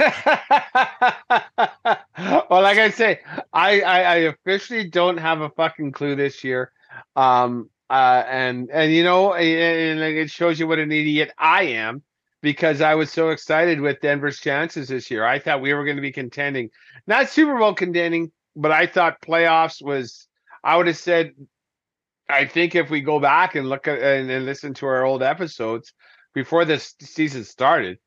[2.61, 3.19] like I say,
[3.51, 6.71] I, I I officially don't have a fucking clue this year.
[7.15, 11.63] Um uh and and you know and, and it shows you what an idiot I
[11.63, 12.03] am
[12.43, 15.25] because I was so excited with Denver's chances this year.
[15.25, 16.69] I thought we were going to be contending,
[17.07, 20.27] not Super Bowl contending, but I thought playoffs was
[20.63, 21.31] I would have said
[22.29, 25.23] I think if we go back and look at and, and listen to our old
[25.23, 25.91] episodes
[26.35, 27.97] before this season started,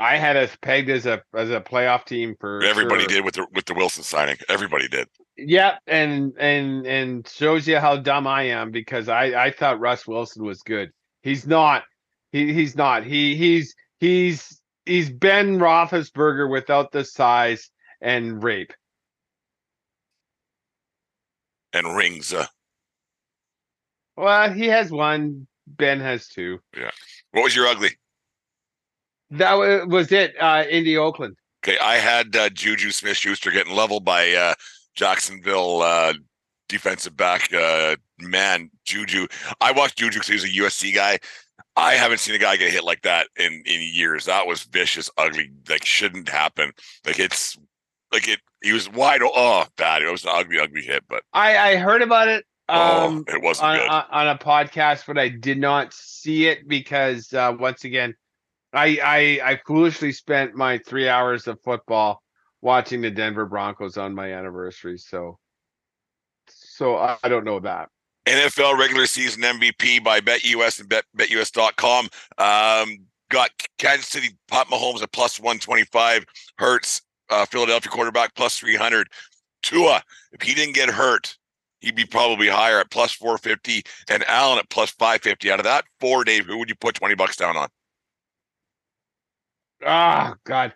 [0.00, 3.08] I had us pegged as a as a playoff team for everybody sure.
[3.08, 4.38] did with the with the Wilson signing.
[4.48, 5.06] Everybody did.
[5.36, 10.06] Yeah, and and and shows you how dumb I am because I I thought Russ
[10.06, 10.90] Wilson was good.
[11.22, 11.84] He's not.
[12.32, 13.04] He he's not.
[13.04, 18.72] He he's he's he's Ben Roethlisberger without the size and rape.
[21.74, 22.32] And rings.
[22.32, 22.46] Uh,
[24.16, 25.46] Well, he has one.
[25.66, 26.58] Ben has two.
[26.76, 26.90] Yeah.
[27.32, 27.90] what was your ugly?
[29.30, 29.54] That
[29.86, 30.34] was it.
[30.40, 31.36] Uh, Indy Oakland.
[31.64, 34.54] Okay, I had uh, Juju Smith Schuster getting leveled by uh,
[34.94, 36.14] Jacksonville uh,
[36.68, 37.52] defensive back.
[37.52, 39.26] Uh, man, Juju.
[39.60, 40.48] I watched Juju because he was a
[40.88, 41.18] USC guy.
[41.76, 44.24] I haven't seen a guy get hit like that in in years.
[44.24, 45.50] That was vicious, ugly.
[45.68, 46.72] Like shouldn't happen.
[47.06, 47.56] Like it's
[48.12, 48.40] like it.
[48.62, 49.20] He was wide.
[49.22, 50.02] Oh, bad.
[50.02, 52.44] It was an ugly, ugly hit, but I I heard about it.
[52.68, 57.32] Um, oh, it wasn't on on a podcast, but I did not see it because
[57.32, 58.14] uh, once again,
[58.72, 62.22] I, I I foolishly spent my three hours of football
[62.62, 64.98] watching the Denver Broncos on my anniversary.
[64.98, 65.38] So,
[66.48, 67.88] so I, I don't know that.
[68.26, 72.08] NFL regular season MVP by BetUS and Bet, BetUS.com.
[72.38, 72.98] Um,
[73.30, 76.24] got Kansas City Pat Mahomes at plus 125.
[76.58, 79.08] Hurts, uh, Philadelphia quarterback plus 300.
[79.62, 80.02] Tua,
[80.32, 81.36] if he didn't get hurt,
[81.80, 83.82] he'd be probably higher at plus 450.
[84.10, 85.50] And Allen at plus 550.
[85.50, 87.68] Out of that four, Dave, who would you put 20 bucks down on?
[89.84, 90.74] Oh God.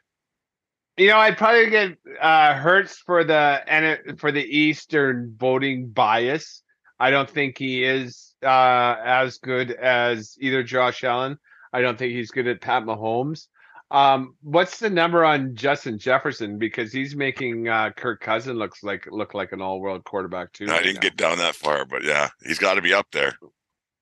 [0.97, 6.62] You know, I'd probably get uh Hurts for the and for the Eastern voting bias.
[7.01, 11.38] I don't think he is uh as good as either Josh Allen.
[11.73, 13.49] I don't think he's good at Pat Mahomes.
[13.90, 16.59] Um, what's the number on Justin Jefferson?
[16.59, 20.67] Because he's making uh Kirk Cousin looks like look like an all world quarterback too.
[20.67, 21.01] I right didn't now.
[21.01, 23.37] get down that far, but yeah, he's got to be up there.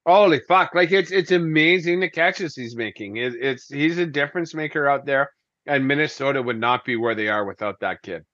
[0.05, 0.75] Holy fuck!
[0.75, 3.17] Like it's it's amazing the catches he's making.
[3.17, 5.31] It, it's he's a difference maker out there,
[5.67, 8.25] and Minnesota would not be where they are without that kid.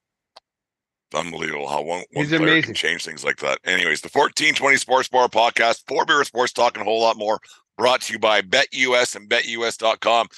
[1.11, 2.63] It's unbelievable how one, one He's player amazing.
[2.63, 3.59] can change things like that.
[3.65, 7.39] Anyways, the 1420 Sports Bar podcast, four beer sports talking a whole lot more,
[7.77, 10.29] brought to you by BetUS and BetUS.com.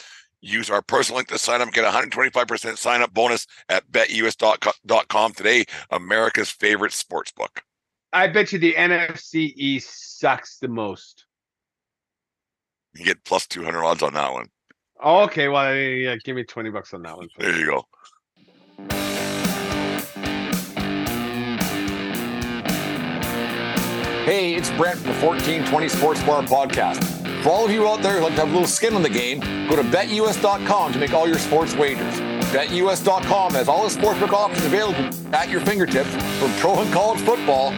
[0.43, 5.33] Use our personal link to sign up, get a 125% sign up bonus at BetUS.com
[5.35, 7.62] today, America's favorite sports book.
[8.12, 11.27] I bet you the NFC East sucks the most.
[12.94, 14.49] You get plus 200 odds on that one.
[15.03, 17.29] Oh, okay, well, yeah, give me twenty bucks on that one.
[17.38, 17.87] There you go.
[24.25, 27.03] Hey, it's Brent from the 1420 Sports Bar Podcast.
[27.42, 29.09] For all of you out there who like to have a little skin in the
[29.09, 32.20] game, go to betus.com to make all your sports wagers.
[32.53, 37.73] BetUS.com has all the sportsbook options available at your fingertips from pro and college football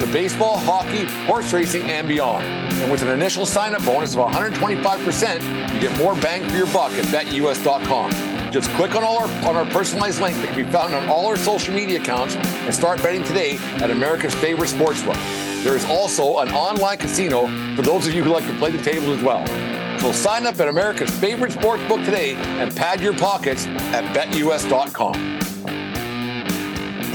[0.00, 2.44] to baseball, hockey, horse racing, and beyond.
[2.44, 6.92] And with an initial sign-up bonus of 125%, you get more bang for your buck
[6.92, 8.10] at BetUS.com.
[8.52, 11.26] Just click on all our on our personalized link that can be found on all
[11.26, 15.18] our social media accounts and start betting today at America's favorite sportsbook.
[15.64, 18.82] There is also an online casino for those of you who like to play the
[18.82, 19.44] table as well.
[19.98, 25.53] So sign up at America's favorite sportsbook today and pad your pockets at betus.com.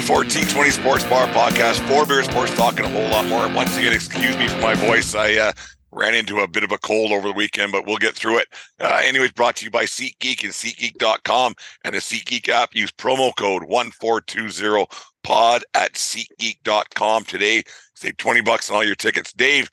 [0.09, 3.47] The 1420 Sports Bar podcast, four beer sports talk and a whole lot more.
[3.55, 5.13] Once again, excuse me for my voice.
[5.13, 5.51] I uh,
[5.91, 8.47] ran into a bit of a cold over the weekend, but we'll get through it.
[8.79, 12.73] Uh, anyways, brought to you by SeatGeek and SeatGeek.com and the SeatGeek app.
[12.73, 14.87] Use promo code 1420
[15.23, 17.61] pod at SeatGeek.com today.
[17.93, 19.31] Save 20 bucks on all your tickets.
[19.31, 19.69] Dave,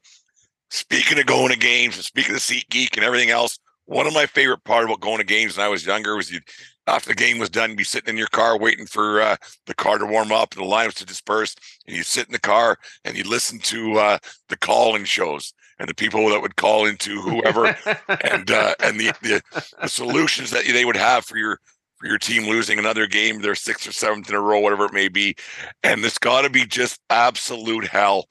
[0.69, 4.27] speaking of going to games and speaking of SeatGeek and everything else, one of my
[4.27, 6.41] favorite part about going to games when I was younger was you
[6.87, 9.75] after the game was done, you'd be sitting in your car waiting for uh, the
[9.75, 11.55] car to warm up and the lineups to disperse,
[11.87, 14.19] and you'd sit in the car and you'd listen to uh,
[14.49, 17.67] the call-in shows and the people that would call into whoever
[18.25, 19.43] and uh, and the, the
[19.81, 21.61] the solutions that they would have for your
[21.99, 24.93] for your team losing another game, their sixth or seventh in a row, whatever it
[24.93, 25.35] may be,
[25.83, 28.27] and it's got to be just absolute hell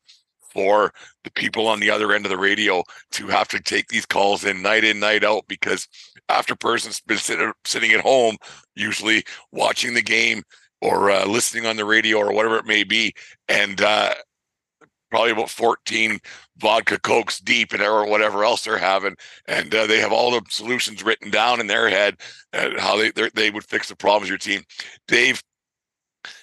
[0.55, 0.93] for
[1.25, 4.45] the people on the other end of the radio to have to take these calls
[4.45, 5.87] in night in night out because
[6.29, 8.37] after person's been sitting sitting at home,
[8.73, 10.43] usually watching the game
[10.81, 13.13] or uh, listening on the radio or whatever it may be,
[13.49, 14.13] and uh,
[15.11, 16.19] probably about 14
[16.57, 19.15] vodka cokes deep and or whatever else they're having
[19.47, 22.15] and uh, they have all the solutions written down in their head
[22.53, 24.61] and how they they would fix the problems your team.
[25.07, 25.43] Dave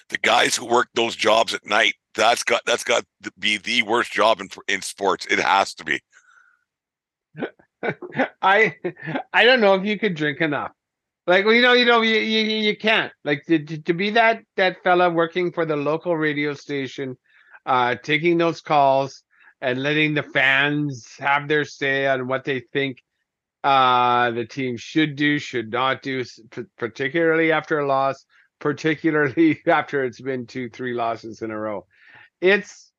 [0.09, 3.83] the guys who work those jobs at night that's got that's got to be the
[3.83, 5.99] worst job in in sports it has to be
[8.41, 8.75] I
[9.33, 10.71] I don't know if you could drink enough.
[11.25, 13.11] Like well, you know, you know, you you, you can't.
[13.23, 17.17] Like to, to be that that fella working for the local radio station,
[17.65, 19.23] uh, taking those calls
[19.61, 22.97] and letting the fans have their say on what they think
[23.63, 26.25] uh the team should do, should not do,
[26.77, 28.25] particularly after a loss,
[28.59, 31.85] particularly after it's been two, three losses in a row.
[32.43, 32.91] It's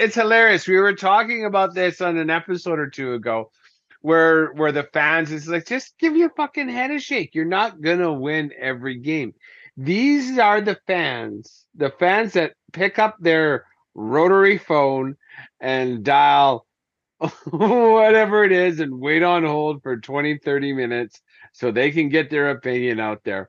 [0.00, 0.66] it's hilarious.
[0.66, 3.52] We were talking about this on an episode or two ago
[4.00, 7.36] where where the fans is like, just give your fucking head a shake.
[7.36, 9.34] You're not gonna win every game.
[9.76, 15.14] These are the fans, the fans that pick up their rotary phone
[15.60, 16.66] and dial
[17.50, 21.22] whatever it is and wait on hold for 20, 30 minutes
[21.52, 23.48] so they can get their opinion out there.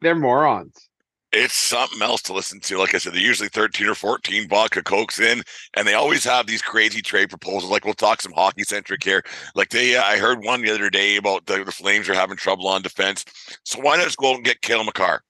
[0.00, 0.88] They're morons.
[1.30, 2.78] It's something else to listen to.
[2.78, 5.42] Like I said, they're usually 13 or 14 vodka cokes in,
[5.74, 7.70] and they always have these crazy trade proposals.
[7.70, 9.22] Like we'll talk some hockey centric here.
[9.54, 12.38] Like they, uh, I heard one the other day about the, the Flames are having
[12.38, 13.26] trouble on defense.
[13.64, 15.22] So why not just go and get Cale Makar?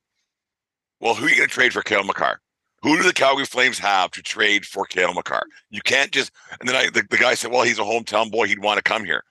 [1.01, 2.41] Well, who are you going to trade for Cale Makar?
[2.83, 5.43] Who do the Calgary Flames have to trade for Cale Makar?
[5.71, 6.31] You can't just.
[6.61, 8.47] And then I, the, the guy said, "Well, he's a hometown boy.
[8.47, 9.25] He'd want to come here."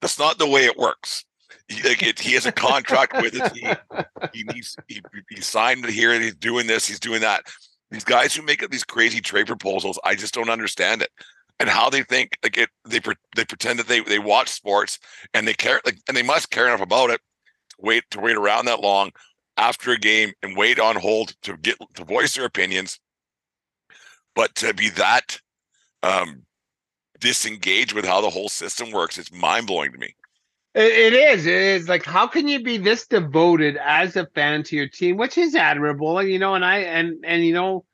[0.00, 1.24] That's not the way it works.
[1.84, 3.52] Like it, he has a contract with it.
[3.54, 4.76] He, he needs.
[4.86, 6.12] He, he signed here.
[6.12, 6.86] And he's doing this.
[6.86, 7.42] He's doing that.
[7.90, 11.10] These guys who make up these crazy trade proposals, I just don't understand it
[11.60, 12.70] and how they think like it.
[12.84, 13.00] They
[13.36, 14.98] they pretend that they they watch sports
[15.34, 17.20] and they care like and they must care enough about it.
[17.70, 19.10] To wait to wait around that long
[19.56, 23.00] after a game and wait on hold to get to voice their opinions.
[24.34, 25.40] But to be that
[26.02, 26.44] um,
[27.18, 30.14] disengaged with how the whole system works, it's mind blowing to me.
[30.80, 31.46] It, is.
[31.46, 35.16] It is like how can you be this devoted as a fan to your team,
[35.16, 36.54] which is admirable, you know.
[36.54, 37.84] And I and and you know,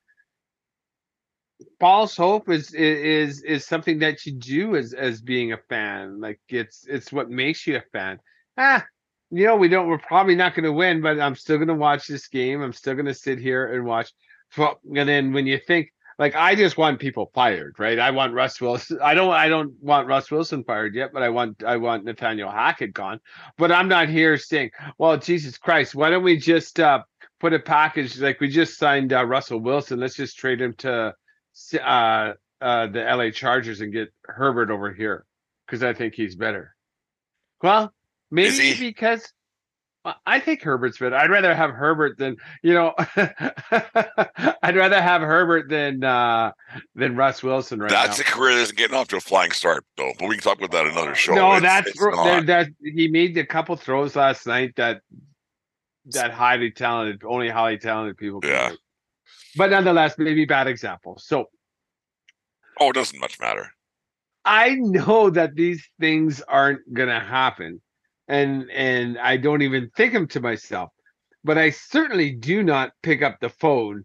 [1.80, 6.20] false hope is is is something that you do as as being a fan.
[6.20, 8.20] Like it's it's what makes you a fan.
[8.58, 8.84] Ah,
[9.30, 9.88] you know, we don't.
[9.88, 12.60] We're probably not going to win, but I'm still going to watch this game.
[12.60, 14.12] I'm still going to sit here and watch.
[14.56, 17.98] And then when you think like I just want people fired, right?
[17.98, 18.98] I want Russ Wilson.
[19.02, 19.32] I don't.
[19.32, 21.62] I don't want Russ Wilson fired yet, but I want.
[21.64, 23.20] I want Nathaniel Hackett gone.
[23.58, 27.02] But I'm not here saying, "Well, Jesus Christ, why don't we just uh,
[27.40, 30.00] put a package like we just signed uh, Russell Wilson?
[30.00, 31.14] Let's just trade him to
[31.74, 35.24] uh, uh, the LA Chargers and get Herbert over here
[35.66, 36.74] because I think he's better."
[37.62, 37.92] Well,
[38.30, 39.32] maybe because
[40.26, 41.16] I think Herbert's better.
[41.16, 42.94] I'd rather have Herbert than you know.
[44.62, 46.52] I'd rather have Herbert than uh
[46.94, 48.22] than Russ Wilson right that's now.
[48.22, 50.12] a career that's getting off to a flying start, though.
[50.18, 51.34] But we can talk about that another show.
[51.34, 55.00] No, It's- that's it's that, that he made a couple throws last night that
[56.06, 58.40] that highly talented, only highly talented people.
[58.40, 58.68] Can Yeah.
[58.70, 58.78] make.
[59.56, 61.16] But nonetheless, maybe bad example.
[61.18, 61.46] So
[62.80, 63.70] Oh, it doesn't much matter.
[64.44, 67.80] I know that these things aren't gonna happen,
[68.28, 70.90] and and I don't even think them to myself.
[71.44, 74.04] But I certainly do not pick up the phone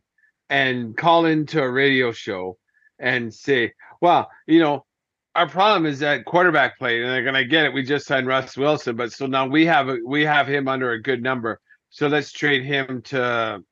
[0.50, 2.58] and call into a radio show
[3.00, 4.86] and say, "Well, you know,
[5.36, 7.74] our problem is that quarterback play, and they're gonna get it.
[7.74, 10.92] We just signed Russ Wilson, but so now we have a, we have him under
[10.92, 13.64] a good number, so let's trade him to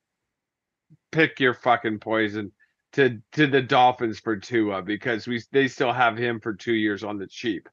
[1.12, 2.52] pick your fucking poison."
[2.92, 7.04] To, to the Dolphins for Tua because we they still have him for two years
[7.04, 7.68] on the cheap.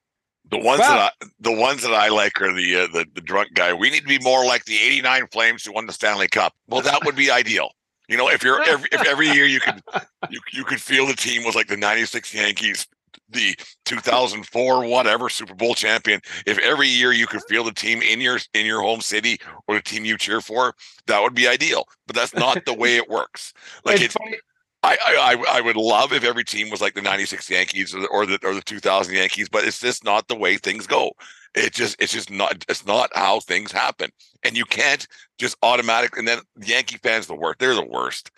[0.51, 3.21] The ones Well- that I, the ones that I like are the, uh, the the
[3.21, 3.73] drunk guy.
[3.73, 6.53] We need to be more like the '89 Flames who won the Stanley Cup.
[6.67, 7.71] Well, that would be ideal.
[8.07, 9.81] You know, if you're every, if every year you could
[10.29, 12.85] you you could feel the team was like the '96 Yankees,
[13.29, 16.21] the 2004 whatever Super Bowl champion.
[16.45, 19.75] If every year you could feel the team in your in your home city or
[19.75, 20.73] the team you cheer for,
[21.07, 21.85] that would be ideal.
[22.05, 23.53] But that's not the way it works.
[23.83, 24.37] Like It's it's funny-
[24.85, 28.07] I, I I- would love if every team was like the '96 Yankees or the,
[28.07, 31.11] or the or the 2000 Yankees, but it's just not the way things go.
[31.55, 34.09] It just it's just not it's not how things happen,
[34.43, 35.07] and you can't
[35.39, 36.17] just automatic.
[36.17, 37.59] And then Yankee fans the worst.
[37.59, 38.31] They're the worst.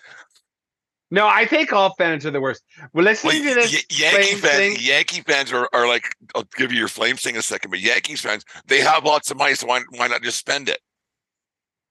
[1.09, 2.63] No, I think all fans are the worst.
[2.93, 6.03] Well, listening Well, to this Y- Yankee fans, thing, Yankee fans are, are like,
[6.35, 9.31] I'll give you your Flames thing in a second, but Yankees fans, they have lots
[9.31, 10.81] of money, so why, why not just spend it?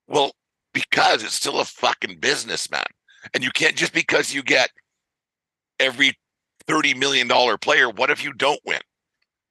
[0.07, 0.32] Well,
[0.74, 2.84] because it's still a fucking business, man.
[3.35, 4.70] And you can't just because you get
[5.81, 6.14] every
[6.66, 7.91] thirty million dollar player.
[7.91, 8.81] What if you don't win?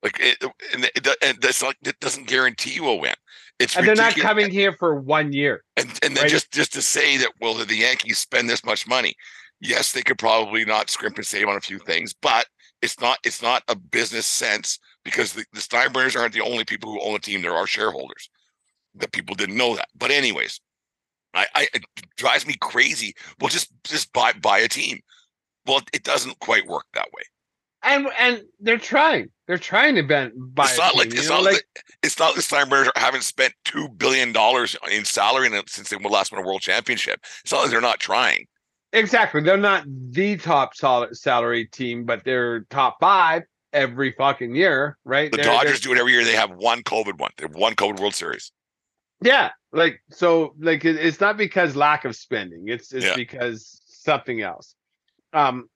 [0.03, 0.38] Like, it,
[0.73, 3.13] and, it, and that's like it doesn't guarantee you a win.
[3.57, 4.28] It's and they're not ridiculous.
[4.28, 5.63] coming here for one year.
[5.78, 6.30] And and then Right.
[6.30, 9.15] just just to say that well, the Yankees spend this much money.
[9.61, 12.45] Yes, they could probably not scrimp and save on a few things, but
[12.82, 16.91] it's not it's not a business sense because the, the Steinbrenners aren't the only people
[16.91, 17.41] who own a team.
[17.41, 18.30] There are shareholders.
[18.95, 19.88] That people didn't know that.
[19.97, 20.59] But anyways,
[21.36, 21.83] I, I it
[22.17, 23.13] drives me crazy.
[23.39, 24.99] Well, just just buy buy a team.
[25.65, 27.23] Well, it doesn't quite work that way.
[27.83, 29.29] And and they're trying.
[29.47, 30.63] They're trying to bend buy.
[30.65, 31.65] it's a not team, like it's know, not like like
[32.01, 36.41] it's not the Steinbrenners haven't spent two billion dollars in salary since they last won
[36.43, 37.19] a world championship.
[37.43, 38.47] It's not like they're not trying.
[38.93, 39.41] exactly.
[39.41, 45.29] They're not the top solid salary team, but they're top five every fucking year, right?
[45.29, 46.23] The They're- they're- Dodgers do it every year.
[46.23, 47.31] They have one COVID one.
[47.38, 48.51] They have one COVID World Series.
[49.22, 52.68] Yeah, like so, like it- it's not because lack of spending.
[52.68, 53.16] It's it's Yeah.
[53.16, 54.76] because something else.
[55.34, 55.70] Um,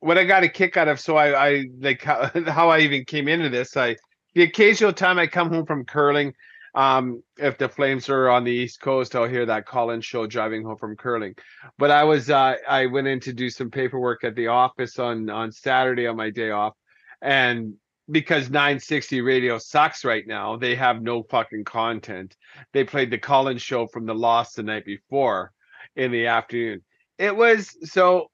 [0.00, 3.04] what I got a kick out of, so I, I like how, how I even
[3.04, 3.76] came into this.
[3.76, 3.96] I
[4.34, 6.34] the occasional time I come home from curling,
[6.74, 10.64] um, if the Flames are on the East Coast, I'll hear that call-in show driving
[10.64, 11.34] home from curling.
[11.78, 15.30] But I was uh, I went in to do some paperwork at the office on
[15.30, 16.74] on Saturday on my day off,
[17.22, 17.74] and
[18.10, 22.36] because 960 radio sucks right now, they have no fucking content.
[22.72, 25.52] They played the call-in show from the loss the night before
[25.96, 26.82] in the afternoon.
[27.18, 28.30] It was so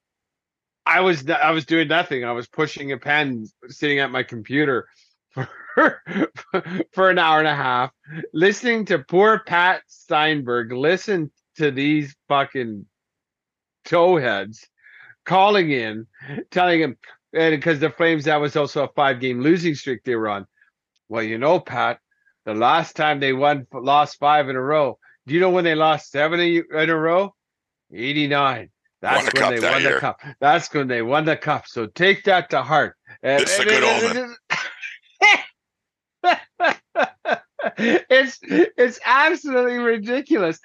[0.86, 2.24] I was I was doing nothing.
[2.24, 4.88] I was pushing a pen, sitting at my computer
[5.30, 6.02] for
[6.92, 7.92] for an hour and a half,
[8.32, 12.86] listening to poor Pat Steinberg listen to these fucking
[13.86, 14.66] towheads
[15.24, 16.06] calling in,
[16.50, 16.96] telling him,
[17.32, 20.46] and because the Flames that was also a five game losing streak they were on.
[21.08, 21.98] Well, you know, Pat,
[22.44, 24.98] the last time they won lost five in a row.
[25.26, 27.34] Do you know when they lost seven in a row?
[27.92, 28.70] 89.
[29.02, 30.20] That's when they won the cup.
[30.40, 31.66] That's when they won the cup.
[31.66, 32.96] So take that to heart.
[33.22, 34.36] And, it's a good omen.
[38.10, 40.58] it's it's absolutely ridiculous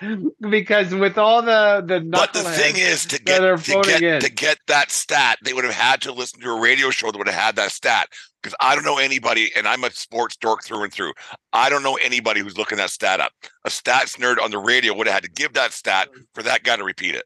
[0.50, 4.58] because with all the the but the thing is to get to get, to get
[4.68, 7.36] that stat they would have had to listen to a radio show that would have
[7.36, 8.10] had that stat.
[8.42, 11.14] Because I don't know anybody and I'm a sports dork through and through.
[11.54, 13.32] I don't know anybody who's looking that stat up.
[13.64, 16.64] A stats nerd on the radio would have had to give that stat for that
[16.64, 17.24] guy to repeat it.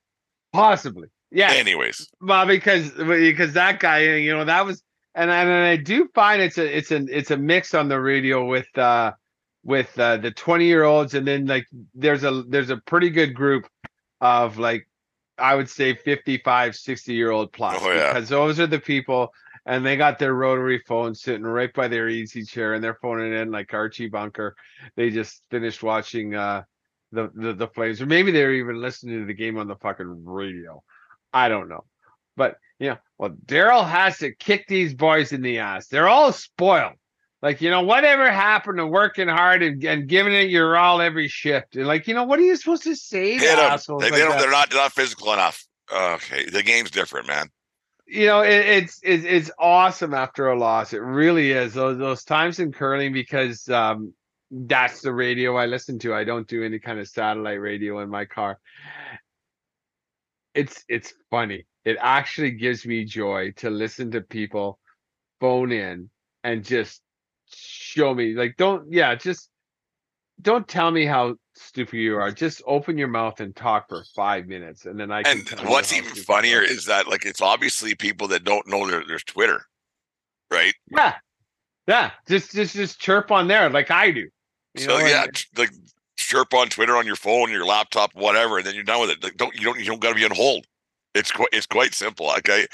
[0.53, 1.09] Possibly.
[1.31, 1.51] Yeah.
[1.51, 2.09] Anyways.
[2.21, 4.83] Well because because that guy you know that was
[5.15, 8.45] and and I do find it's a it's an it's a mix on the radio
[8.45, 9.11] with uh
[9.63, 13.33] with uh, the 20 year olds and then like there's a there's a pretty good
[13.33, 13.67] group
[14.21, 14.87] of like
[15.37, 18.13] I would say 55 60 year old plus oh, yeah.
[18.13, 19.33] because those are the people
[19.65, 23.33] and they got their rotary phone sitting right by their easy chair and they're phoning
[23.33, 24.55] in like Archie Bunker
[24.95, 26.63] they just finished watching uh
[27.11, 30.23] the the, the Flames or maybe they're even listening to the game on the fucking
[30.25, 30.81] radio
[31.33, 31.83] I don't know
[32.39, 35.87] but you know, well, Daryl has to kick these boys in the ass.
[35.87, 36.93] They're all spoiled.
[37.41, 41.27] Like, you know, whatever happened to working hard and, and giving it your all every
[41.27, 41.75] shift?
[41.75, 43.37] And like, you know, what are you supposed to say?
[43.99, 45.65] They, like they don't, they're not they're not physical enough.
[45.91, 47.49] Okay, the game's different, man.
[48.05, 50.93] You know, it, it's it's it's awesome after a loss.
[50.93, 51.73] It really is.
[51.73, 54.13] Those those times in curling because um
[54.51, 56.13] that's the radio I listen to.
[56.13, 58.59] I don't do any kind of satellite radio in my car.
[60.53, 64.79] It's it's funny it actually gives me joy to listen to people
[65.39, 66.09] phone in
[66.43, 67.01] and just
[67.51, 69.49] show me like don't yeah just
[70.41, 72.31] don't tell me how stupid you are.
[72.31, 75.91] Just open your mouth and talk for five minutes and then i Can and what's
[75.93, 79.65] even funnier is that like it's obviously people that don't know there, there's twitter
[80.51, 80.73] right?
[80.89, 81.15] Yeah.
[81.87, 82.11] Yeah.
[82.27, 84.29] Just just just chirp on there like i do.
[84.77, 85.71] So know, yeah and, like
[86.17, 89.23] chirp on twitter on your phone your laptop whatever and then you're done with it.
[89.23, 90.65] Like don't you don't you don't got to be on hold.
[91.15, 92.27] It's quite it's quite simple.
[92.27, 92.67] Like I,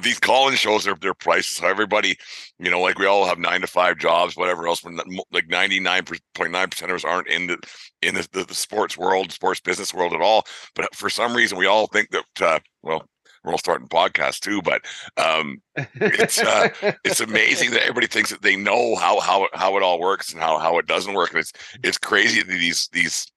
[0.00, 1.56] these call-in shows are their prices.
[1.56, 2.16] So everybody,
[2.58, 4.82] you know, like we all have nine to five jobs, whatever else.
[4.82, 4.98] When
[5.30, 7.58] like ninety nine point nine percent of us aren't in the
[8.00, 10.44] in the, the, the, sports world, sports business world at all.
[10.74, 12.24] But for some reason, we all think that.
[12.40, 13.06] Uh, well,
[13.44, 14.82] we're all starting podcasts too, but
[15.16, 15.60] um,
[15.96, 16.68] it's uh,
[17.04, 20.40] it's amazing that everybody thinks that they know how how how it all works and
[20.40, 21.30] how how it doesn't work.
[21.30, 21.52] And it's
[21.82, 23.32] it's crazy these these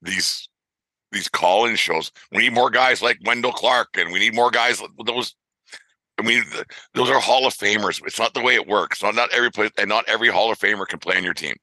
[0.00, 0.48] these
[1.10, 2.12] these call-in shows.
[2.30, 5.34] We need more guys like Wendel Clark, and we need more guys those.
[6.18, 6.42] I mean,
[6.94, 8.00] those are Hall of Famers.
[8.04, 9.02] It's not the way it works.
[9.02, 11.54] Not not every place, and not every Hall of Famer can play on your team.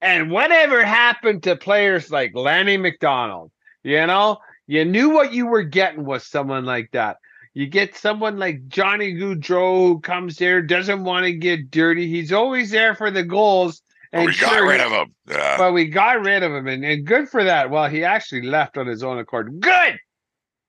[0.00, 3.50] And whatever happened to players like Lanny McDonald?
[3.82, 7.18] You know, you knew what you were getting with someone like that.
[7.52, 12.08] You get someone like Johnny Gaudreau who comes there, doesn't want to get dirty.
[12.08, 13.80] He's always there for the goals,
[14.12, 15.14] and we sure, got rid of him.
[15.28, 15.56] Yeah.
[15.56, 17.70] But we got rid of him, and, and good for that.
[17.70, 19.60] Well, he actually left on his own accord.
[19.60, 19.98] Good.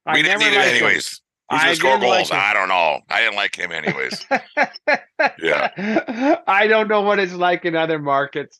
[0.05, 1.13] I we didn't need it anyways.
[1.13, 1.24] Him.
[1.49, 2.31] Who's gonna score goals?
[2.31, 3.01] Like I don't know.
[3.09, 4.25] I didn't like him anyways.
[5.39, 6.41] yeah.
[6.47, 8.59] I don't know what it's like in other markets.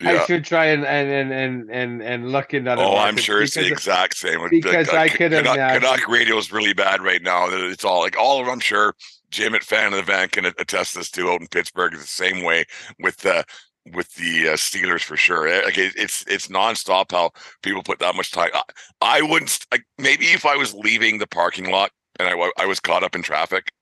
[0.00, 0.22] Yeah.
[0.22, 2.82] I should try and and and and and look in other.
[2.82, 4.40] Oh, I'm sure it's the exact same.
[4.50, 5.44] Because I could have.
[5.44, 7.46] Canuck radio is really bad right now.
[7.48, 8.48] It's all like all of.
[8.48, 8.94] I'm sure
[9.30, 11.30] Jim at fan of the van can attest this too.
[11.30, 12.64] Out in Pittsburgh, it's the same way
[13.00, 13.44] with the
[13.90, 15.48] with the uh, Steelers for sure.
[15.48, 18.50] Eh, like it, it's it's nonstop how people put that much time.
[18.54, 18.62] I,
[19.00, 22.80] I wouldn't like maybe if I was leaving the parking lot and I I was
[22.80, 23.72] caught up in traffic,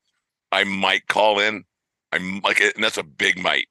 [0.52, 1.64] I might call in.
[2.12, 3.68] I'm like, and that's a big might.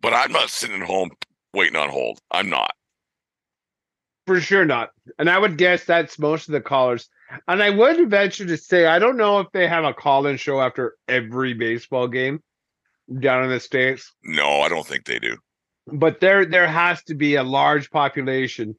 [0.00, 1.10] But I'm not sitting at home
[1.52, 2.20] waiting on hold.
[2.30, 2.72] I'm not.
[4.26, 4.90] For sure not.
[5.18, 7.08] And I would guess that's most of the callers.
[7.48, 10.60] And I would venture to say I don't know if they have a call-in show
[10.60, 12.42] after every baseball game
[13.18, 14.12] down in the states.
[14.22, 15.36] No, I don't think they do
[15.92, 18.76] but there there has to be a large population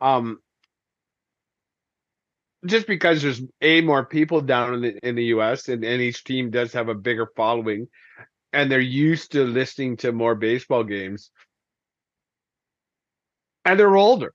[0.00, 0.38] um
[2.66, 6.24] just because there's a more people down in the in the US and, and each
[6.24, 7.88] team does have a bigger following
[8.52, 11.30] and they're used to listening to more baseball games
[13.64, 14.32] and they're older.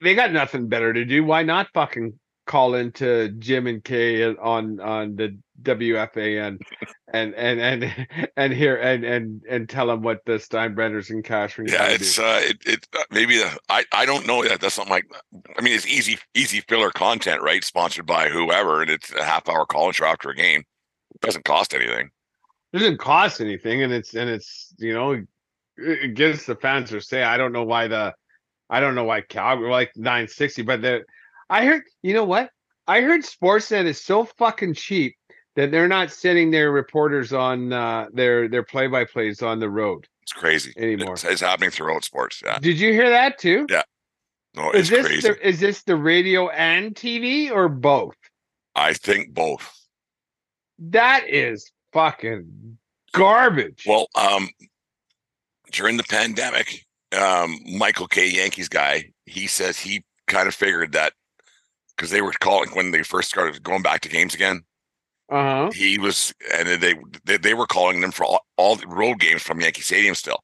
[0.00, 1.24] They got nothing better to do.
[1.24, 6.58] Why not fucking call into Jim and Kay on on the WFAN
[7.12, 11.68] and and and and hear and and and tell them what the Steinbrenners and Cashman.
[11.68, 14.92] Yeah, it's uh, it, it uh, maybe uh, I I don't know that that's something
[14.92, 15.06] like
[15.58, 19.48] I mean it's easy easy filler content right sponsored by whoever and it's a half
[19.48, 20.62] hour call intro after a game
[21.14, 22.10] it doesn't cost anything.
[22.72, 25.24] It doesn't cost anything, and it's and it's you know
[25.76, 27.22] it gives the fans their say.
[27.22, 28.14] I don't know why the
[28.68, 31.04] I don't know why Calgary like 960, but the
[31.48, 32.50] I heard you know what
[32.86, 35.16] I heard Sportsnet is so fucking cheap
[35.56, 39.68] that they're not sending their reporters on uh, their their play by plays on the
[39.68, 40.06] road.
[40.22, 41.14] It's crazy anymore.
[41.14, 42.42] It's, it's, happening throughout sports.
[42.44, 42.58] Yeah.
[42.58, 43.66] Did you hear that too?
[43.70, 43.82] Yeah.
[44.54, 45.28] No, is it's this crazy.
[45.28, 48.16] The, is this the radio and TV or both?
[48.74, 49.72] I think both.
[50.78, 52.78] That is fucking
[53.12, 53.84] garbage.
[53.86, 54.48] Well, um,
[55.72, 56.84] during the pandemic,
[57.16, 61.12] um, Michael Kay Yankees guy, he says he kind of figured that
[61.96, 64.62] because they were calling when they first started going back to games again.
[65.30, 65.70] Uh-huh.
[65.72, 66.94] He was, and they
[67.24, 70.38] they, they were calling them for all, all the road games from Yankee Stadium still,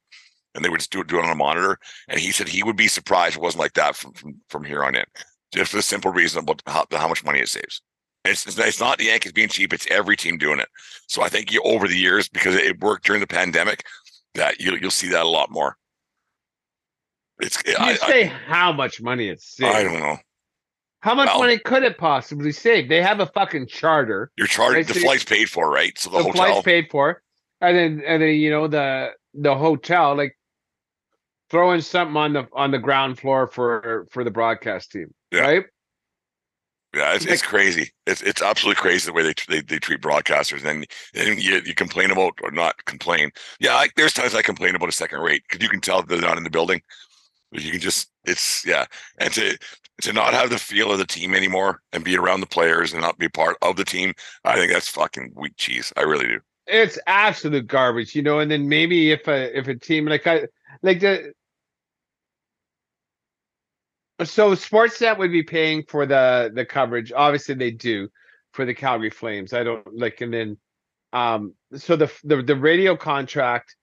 [0.53, 1.77] and they would just do it, do it on a monitor.
[2.09, 4.83] And he said he would be surprised it wasn't like that from from, from here
[4.83, 5.05] on in,
[5.53, 7.81] just for the simple reason about how, how much money it saves.
[8.25, 10.69] It's, it's not the Yankees being cheap; it's every team doing it.
[11.07, 13.85] So I think you over the years because it worked during the pandemic,
[14.35, 15.77] that you'll you'll see that a lot more.
[17.39, 19.73] It's you I, say I, how much money it saved.
[19.73, 20.17] I don't know.
[21.03, 22.87] How much Well- money could it possibly save?
[22.87, 24.31] They have a fucking charter.
[24.37, 25.97] Your charter, Right, the so flight's paid for, right?
[25.99, 26.45] So the, The, hotel.
[26.45, 27.21] flight's paid for,
[27.59, 30.37] and then and then you know the the hotel like
[31.49, 35.41] throwing something on the on the ground floor for for the broadcast team, Yeah.
[35.41, 35.65] right?
[36.95, 37.91] Yeah, it's, it's crazy.
[38.07, 40.63] It's it's absolutely crazy the way they they, they treat broadcasters.
[40.63, 43.31] And then you, you complain about or not complain.
[43.59, 46.21] Yeah, like there's times I complain about a second rate because you can tell they're
[46.21, 46.81] not in the building.
[47.51, 48.85] You can just it's yeah,
[49.19, 49.57] and to
[50.01, 53.01] to not have the feel of the team anymore and be around the players and
[53.01, 54.13] not be part of the team.
[54.43, 55.93] I think that's fucking weak cheese.
[55.95, 56.39] I really do.
[56.65, 58.39] It's absolute garbage, you know.
[58.39, 60.47] And then maybe if a if a team like I
[60.81, 61.33] like the
[64.23, 67.11] so Sportsnet would be paying for the the coverage.
[67.15, 68.09] Obviously, they do
[68.53, 69.53] for the Calgary Flames.
[69.53, 70.57] I don't like, and then
[71.11, 73.75] um, so the the the radio contract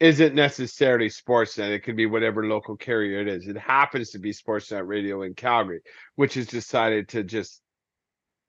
[0.00, 1.70] isn't necessarily Sportsnet.
[1.70, 3.46] It could be whatever local carrier it is.
[3.48, 5.80] It happens to be Sportsnet Radio in Calgary,
[6.16, 7.62] which has decided to just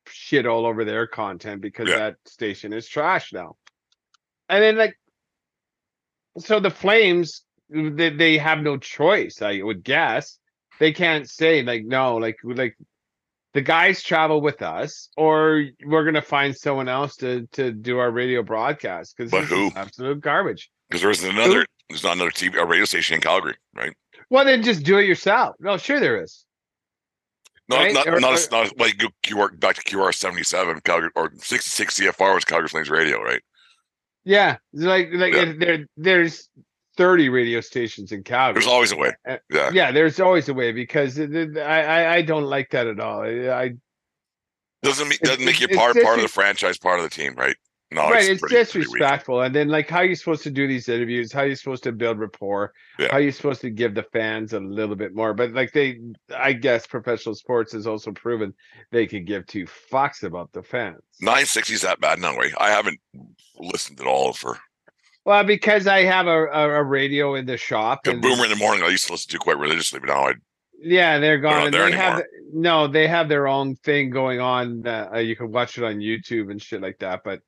[0.08, 1.98] shit all over their content because Yeah.
[1.98, 3.56] that station is trash now.
[4.50, 4.98] And then like
[6.38, 10.39] so the Flames they, they have no choice, I would guess.
[10.80, 12.78] They can't say like no, like like
[13.54, 18.12] the guys travel with us or we're gonna find someone else to to do our
[18.12, 19.34] radio broadcast because
[19.76, 20.70] absolute garbage.
[20.90, 23.94] Because there isn't another there's not another TV or radio station in Calgary, right?
[24.30, 25.56] Well then just do it yourself.
[25.60, 26.46] No, sure there is.
[27.70, 27.94] No, Right?
[27.94, 31.32] not Or- not, or- not like you- QR back to QR seventy seven Calgary or
[31.38, 33.42] sixty six CFR was Calgary Flames Radio, right?
[34.24, 34.58] Yeah.
[34.74, 35.54] Like like Yeah.
[35.58, 36.50] there there's
[36.98, 38.60] 30 radio stations in Calgary.
[38.62, 39.12] There's always a way.
[39.30, 39.70] Uh, Yeah.
[39.72, 43.00] yeah, there's always a way because it- it- I, I I don't like that at
[43.00, 43.22] all.
[43.22, 43.74] I,
[44.84, 47.56] Doesn't make doesn't make you part part of the franchise, part of the team, right?
[47.90, 49.42] No, right, it's, pretty- pretty disrespectful.
[49.42, 51.32] And then like how are you supposed to do these interviews?
[51.32, 52.74] How are you supposed to build rapport?
[53.00, 53.08] Yeah.
[53.12, 55.34] How are you supposed to give the fans a little bit more?
[55.34, 56.00] But like they,
[56.36, 58.54] I guess professional sports has also proven
[58.92, 61.00] they could give two fucks about the fans.
[61.22, 62.54] Nine sixty is that bad now, way.
[62.60, 63.00] I haven't
[63.58, 64.58] listened at all for
[65.24, 68.04] Well, because I have a, a, a radio in the shop.
[68.04, 68.84] the Boomer in the morning.
[68.84, 70.34] I used to listen to quite religiously, but now I
[70.82, 71.54] Yeah, they're gone.
[71.54, 72.24] not and they have
[72.54, 74.86] no, they have their own thing going on.
[74.86, 77.22] Uh, uh, you can watch it on YouTube and shit like that.
[77.24, 77.40] But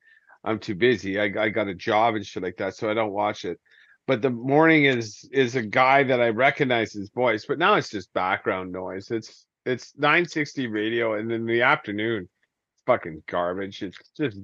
[0.44, 1.20] I'm too busy.
[1.20, 3.60] I, I got a job and shit like that, so I don't watch it.
[4.08, 7.90] But the morning is is a guy that I recognize his voice, but now it's
[7.90, 9.12] just background noise.
[9.12, 13.84] It's it's 960 radio, and then the afternoon, it's fucking garbage.
[13.84, 14.38] It's just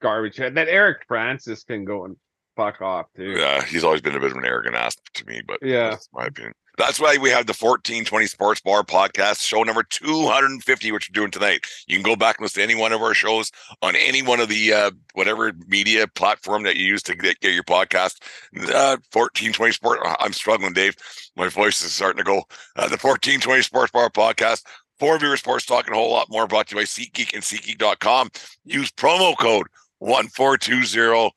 [0.00, 0.36] garbage.
[0.36, 2.16] That Eric Francis can go and
[2.56, 3.32] fuck off too.
[3.38, 5.90] yeah, he's always been a bit of an arrogant ass to me, but Yeah.
[5.90, 6.52] that's my opinion.
[6.78, 11.30] That's why we have the 1420 Sports Bar podcast, show number 250, which we're doing
[11.30, 11.66] tonight.
[11.86, 13.52] You can go back and listen to any one of our shows
[13.82, 17.52] on any one of the uh, whatever media platform that you use to get, get
[17.52, 18.22] your podcast.
[18.56, 20.00] Uh, 1420 Sport.
[20.18, 20.96] I'm struggling, Dave.
[21.36, 22.38] My voice is starting to go.
[22.74, 24.64] Uh, the 1420 Sports Bar podcast.
[24.98, 27.42] Four viewer sports talk and a whole lot more brought to you by SeatGeek and
[27.42, 28.30] SeatGeek.com.
[28.64, 29.66] Use promo code
[29.98, 31.32] 1420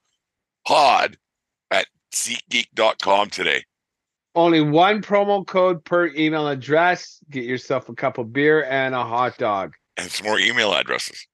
[0.67, 1.17] pod
[1.71, 3.63] at SeatGeek.com today.
[4.35, 7.19] Only one promo code per email address.
[7.29, 9.73] Get yourself a cup of beer and a hot dog.
[9.95, 11.25] And some more email addresses.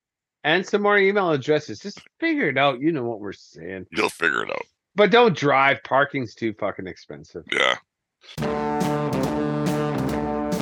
[0.44, 1.80] And some more email addresses.
[1.80, 2.80] Just figure it out.
[2.80, 3.88] You know what we're saying.
[3.92, 4.66] You'll figure it out.
[4.94, 5.82] But don't drive.
[5.84, 7.44] Parking's too fucking expensive.
[7.52, 7.78] Yeah.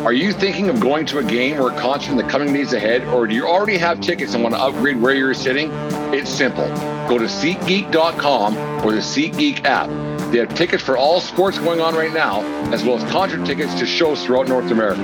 [0.06, 2.72] Are you thinking of going to a game or a concert in the coming days
[2.72, 5.70] ahead, or do you already have tickets and want to upgrade where you're sitting?
[6.14, 6.68] It's simple.
[7.10, 9.90] Go to SeatGeek.com or the SeatGeek app.
[10.32, 13.74] They have tickets for all sports going on right now, as well as concert tickets
[13.80, 15.02] to shows throughout North America.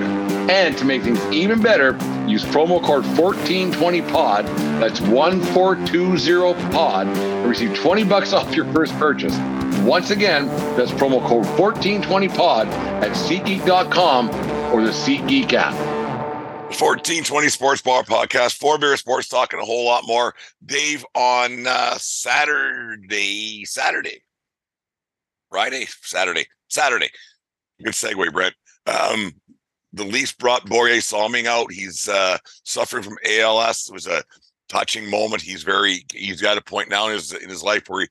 [0.52, 1.94] And to make things even better,
[2.28, 4.46] use promo code 1420POD,
[4.80, 9.36] that's 1420POD, and receive 20 bucks off your first purchase.
[9.80, 10.46] Once again,
[10.78, 12.68] that's promo code 1420POD
[13.02, 14.30] at SeatGeek.com
[14.74, 15.74] or the SeatGeek app.
[16.66, 20.36] 1420 Sports Bar Podcast, Four Beer Sports Talk, and a whole lot more.
[20.66, 24.22] Dave on uh, Saturday, Saturday,
[25.56, 27.10] Friday, Saturday, Saturday.
[27.82, 28.54] Good segue, Brent.
[28.88, 29.32] Um,
[29.94, 31.72] the Leafs brought Borje Salming out.
[31.72, 33.88] He's uh, suffering from ALS.
[33.88, 34.22] It was a
[34.68, 35.42] touching moment.
[35.42, 38.08] He's very, he's got a point now in his, in his life where he,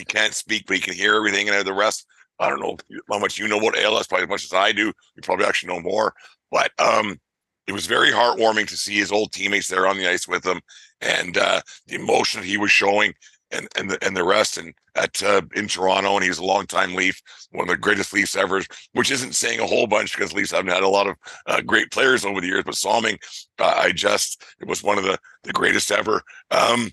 [0.00, 1.48] he can't speak, but he can hear everything.
[1.48, 2.04] And the rest,
[2.40, 2.76] I don't know
[3.08, 4.86] how much you know about ALS, probably as much as I do.
[4.86, 6.12] You probably actually know more.
[6.50, 7.20] But um,
[7.68, 10.60] it was very heartwarming to see his old teammates there on the ice with him
[11.00, 13.14] and uh, the emotion he was showing
[13.50, 16.44] and and the and the rest and at uh, in Toronto and he was a
[16.44, 17.20] longtime Leaf,
[17.52, 20.72] one of the greatest Leafs ever, which isn't saying a whole bunch because Leafs haven't
[20.72, 23.18] had a lot of uh, great players over the years, but Salming,
[23.58, 26.22] uh, I just it was one of the the greatest ever.
[26.50, 26.90] Um,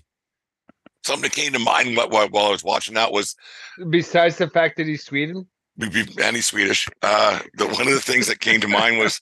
[1.04, 3.34] something that came to mind while, while I was watching that was
[3.90, 5.46] Besides the fact that he's Sweden,
[5.80, 6.88] and he's Swedish.
[7.02, 9.20] Uh, the one of the things that came to mind was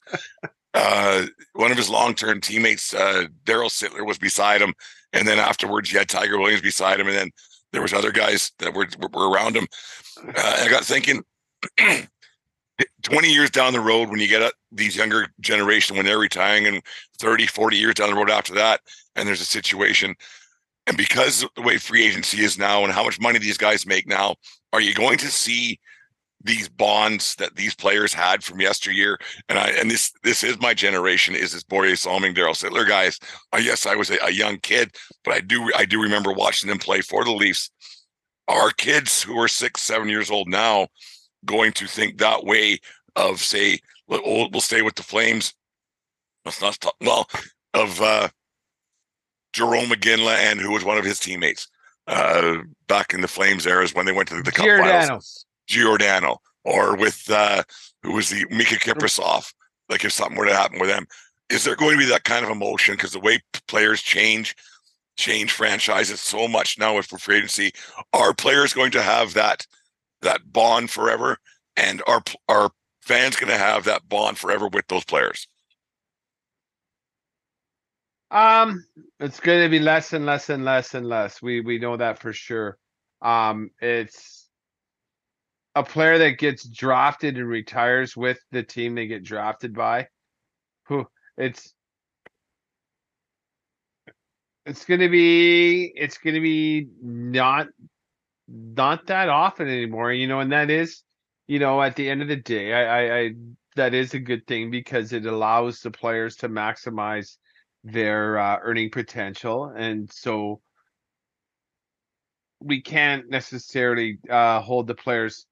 [0.75, 4.73] uh, one of his long-term teammates, uh, Daryl Sittler, was beside him,
[5.15, 7.31] and then afterwards, you had Tiger Williams beside him, and then
[7.71, 9.67] there was other guys that were were around him.
[10.27, 11.23] Uh, I got thinking.
[13.03, 16.67] 20 years down the road when you get uh, these younger generation when they're retiring
[16.67, 16.81] and
[17.19, 18.81] 30 40 years down the road after that
[19.15, 20.13] and there's a situation
[20.85, 24.05] and because the way free agency is now and how much money these guys make
[24.05, 24.35] now
[24.73, 25.79] are you going to see
[26.45, 29.17] these bonds that these players had from yesteryear.
[29.49, 31.35] And I and this this is my generation.
[31.35, 33.19] Is this Borje Salming, Daryl Sittler guys?
[33.51, 36.69] Uh, yes, I was a, a, young kid, but I do I do remember watching
[36.69, 37.71] them play for the Leafs.
[38.47, 40.87] Our kids who are six, seven years old now
[41.45, 42.79] going to think that way
[43.15, 45.53] of say we'll, we'll stay with the Flames.
[46.45, 47.27] Let's not talk well
[47.73, 48.29] of uh,
[49.53, 51.67] Jarome Iginla and who was one of his teammates
[52.05, 55.45] uh, back in the Flames eras when they went to the, the Cup finals.
[55.67, 57.63] Giordano or with uh
[58.03, 59.53] who was the Miikka Kiprusoff.
[59.89, 61.05] Like if something were to happen with them,
[61.49, 62.95] is there going to be that kind of emotion?
[62.95, 64.55] Because the way players change,
[65.17, 67.71] change franchises so much now with free agency,
[68.13, 69.65] are players going to have that
[70.21, 71.37] that bond forever?
[71.77, 75.47] And are are fans going to have that bond forever with those players?
[78.31, 78.83] Um,
[79.19, 81.41] it's going to be less and less and less and less.
[81.41, 82.77] We we know that for sure.
[83.21, 84.44] Um, it's
[85.75, 90.07] a player that gets drafted and retires with the team they get drafted by.
[90.87, 91.05] Who
[91.37, 91.73] it's
[94.65, 97.67] it's gonna be it's gonna be not
[98.47, 101.03] not that often anymore, you know, and that is,
[101.47, 103.31] you know, at the end of the day, I, I, I
[103.75, 107.37] that is a good thing because it allows the players to maximize
[107.83, 110.61] their uh, earning potential, and so
[112.61, 115.45] we can't necessarily uh, hold the players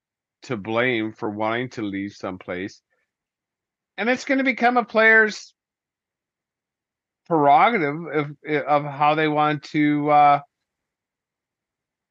[0.44, 2.80] to blame for wanting to leave someplace.
[3.96, 5.54] And it's going to become a player's
[7.26, 8.36] prerogative of
[8.66, 10.40] of how they want to uh,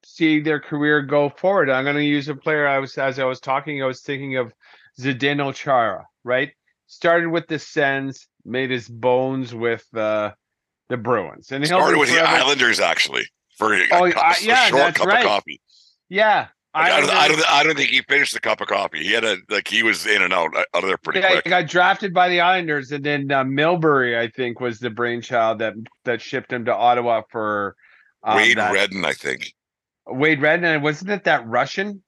[0.05, 1.69] see their career go forward.
[1.69, 2.67] I'm going to use a player.
[2.67, 4.53] I was as I was talking, I was thinking of
[4.99, 6.05] Zdeno Chara.
[6.23, 6.51] Right,
[6.87, 10.31] started with the Sens, made his bones with uh,
[10.89, 13.25] the Bruins, and he started with the Islanders actually
[13.57, 15.19] for a, oh, a, uh, yeah, short cup right.
[15.19, 15.61] of coffee.
[16.09, 17.51] Yeah, like, I, don't, I don't.
[17.51, 19.03] I don't think he finished the cup of coffee.
[19.03, 21.43] He had a like he was in and out out of there pretty yeah, quick.
[21.43, 25.59] He got drafted by the Islanders, and then uh, Milbury, I think, was the brainchild
[25.59, 27.75] that that shipped him to Ottawa for
[28.23, 29.53] um, Wade that, Redden, I think.
[30.07, 32.01] Wade Redden, and wasn't it that Russian?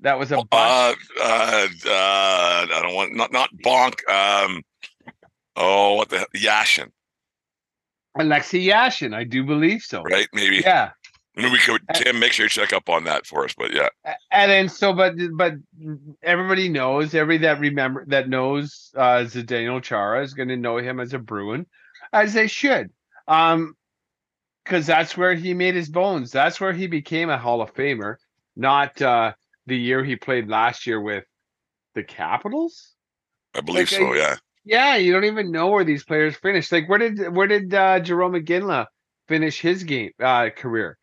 [0.00, 4.06] That was a uh, uh, uh, I don't want not not Bonk.
[4.10, 4.62] Um,
[5.56, 6.90] oh, what the Yashin?
[8.18, 10.02] Alexei Yashin, I do believe so.
[10.02, 10.28] Right?
[10.34, 10.56] Maybe.
[10.56, 10.90] Yeah.
[11.34, 13.54] Maybe we could Tim make sure you check up on that for us.
[13.56, 13.88] But yeah.
[14.30, 15.54] And then so, but but
[16.22, 21.00] everybody knows every that remember that knows uh Zdeno Chara is going to know him
[21.00, 21.66] as a Bruin,
[22.12, 22.90] as they should.
[23.28, 23.74] Um,
[24.64, 26.30] because that's where he made his bones.
[26.30, 28.16] That's where he became a Hall of Famer.
[28.54, 29.32] Not uh
[29.66, 31.24] the year he played last year with
[31.94, 32.94] the Capitals.
[33.54, 34.12] I believe Like, so.
[34.12, 36.70] I- Yeah, Yeah, you don't even know where these players finished.
[36.72, 38.86] Like, where did where did uh, Jarome Iginla
[39.28, 40.98] finish his game uh, career?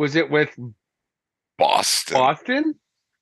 [0.00, 0.48] Was it with
[1.58, 2.16] Boston.
[2.16, 2.74] Boston?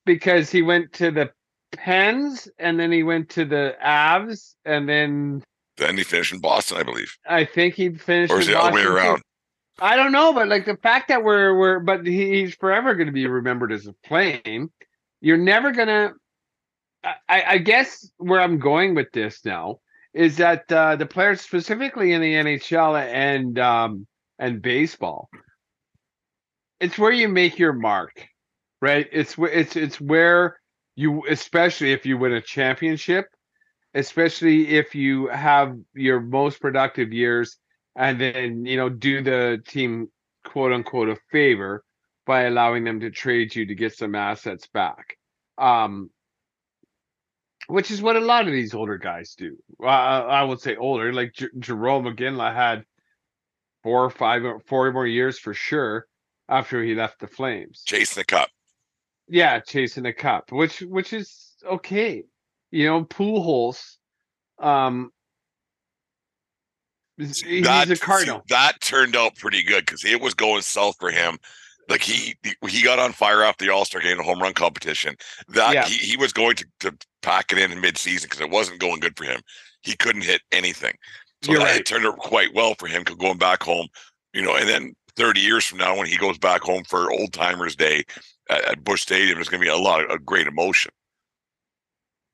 [0.07, 1.33] Because he went to the
[1.73, 5.43] Pens and then he went to the Avs and then
[5.77, 8.33] Then he finished in Boston, I believe, I think he finished.
[8.33, 8.97] or is the other way Boston, too.
[8.97, 9.23] around?
[9.81, 13.09] I don't know, but like the fact that we're we're but he, he's forever going
[13.09, 14.71] to be remembered as a plane.
[15.21, 16.13] You're never gonna.
[17.29, 19.81] I, I guess where I'm going with this now
[20.15, 24.07] is that uh, the players specifically in the NHL and um,
[24.39, 25.29] and baseball,
[26.81, 28.29] it's where you make your mark,
[28.81, 29.09] right?
[29.13, 30.59] It's it's it's where
[30.97, 33.27] you, especially if you win a championship,
[33.95, 37.57] especially if you have your most productive years
[37.97, 40.09] and then you know do the team
[40.45, 41.85] quote unquote a favor
[42.27, 45.17] by allowing them to trade you to get some assets back.
[45.57, 46.11] Um
[47.67, 49.57] which is what a lot of these older guys do.
[49.83, 52.85] Uh, i would say older like J- Jarome Iginla had
[53.83, 56.07] four or five four more years for sure
[56.49, 58.49] after he left the flames Chasing the cup.
[59.29, 62.25] yeah chasing the cup which which is okay
[62.71, 63.97] you know Pujols
[64.61, 65.11] um
[67.17, 70.63] he's he's that, a cardinal see, that turned out pretty good because it was going
[70.63, 71.39] south for him.
[71.89, 72.35] Like he
[72.69, 75.17] he got on fire after the All Star game, the home run competition.
[75.49, 75.87] That Yeah.
[75.87, 78.79] he, he was going to, to pack it in in mid season because it wasn't
[78.81, 79.41] going good for him.
[79.81, 80.95] He couldn't hit anything.
[81.43, 81.81] So You're that, right.
[81.81, 83.89] it turned out quite well for him going back home,
[84.35, 87.33] you know, and then 30 years from now when he goes back home for old
[87.33, 88.05] timers day
[88.49, 90.93] at, at Busch Stadium, there's gonna be a lot of, of great emotion.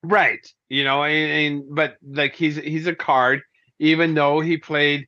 [0.02, 0.46] Right.
[0.68, 3.40] You know, and, and but like he's he's a card,
[3.78, 5.06] even though he played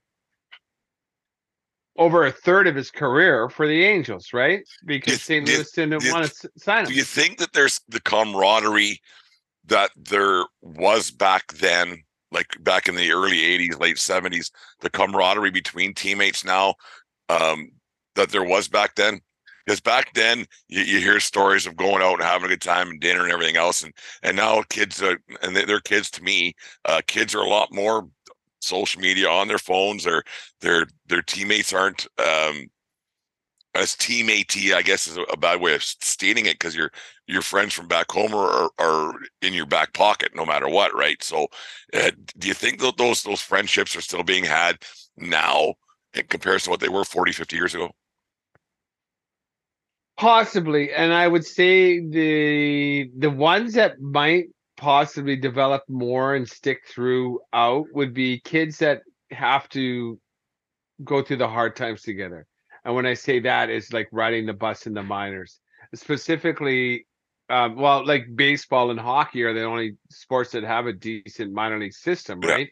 [1.98, 4.62] over a third of his career for the Angels, right?
[4.84, 5.46] Because St.
[5.46, 6.12] Louis didn't yes.
[6.12, 6.90] want to sign him.
[6.90, 9.00] Do you think that there's the camaraderie
[9.66, 12.02] that there was back then,
[12.32, 14.50] like back in the early 80s, late 70s,
[14.80, 16.74] the camaraderie between teammates now
[17.28, 17.70] um,
[18.14, 19.20] that there was back then?
[19.64, 22.88] Because back then you, you hear stories of going out and having a good time
[22.90, 26.22] and dinner and everything else, and and now kids are, and they- they're kids to
[26.22, 26.54] me.
[26.84, 28.08] Uh, kids are a lot more
[28.60, 30.04] social media on their phones.
[30.04, 30.22] Their
[30.60, 32.68] their their teammates aren't um,
[33.74, 36.90] as teammatey, I guess is a, bad way of stating it because your
[37.26, 40.94] your friends from back home are, are, are in your back pocket no matter what,
[40.94, 41.22] right?
[41.22, 41.48] So,
[41.92, 44.78] uh, do you think that those those friendships are still being had
[45.18, 45.74] now
[46.18, 47.92] in comparison to what they were 40, 50 years ago?
[50.16, 54.46] Possibly, and I would say the the ones that might
[54.78, 60.18] possibly develop more and stick throughout would be kids that have to
[61.04, 62.46] go through the hard times together.
[62.84, 65.60] And when I say that, it's like riding the bus in the minors,
[65.94, 67.06] specifically.
[67.48, 71.78] Um, well, like baseball and hockey are the only sports that have a decent minor
[71.78, 72.50] league system, Yeah.
[72.50, 72.68] right?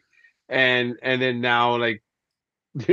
[0.49, 2.03] And and then now, like,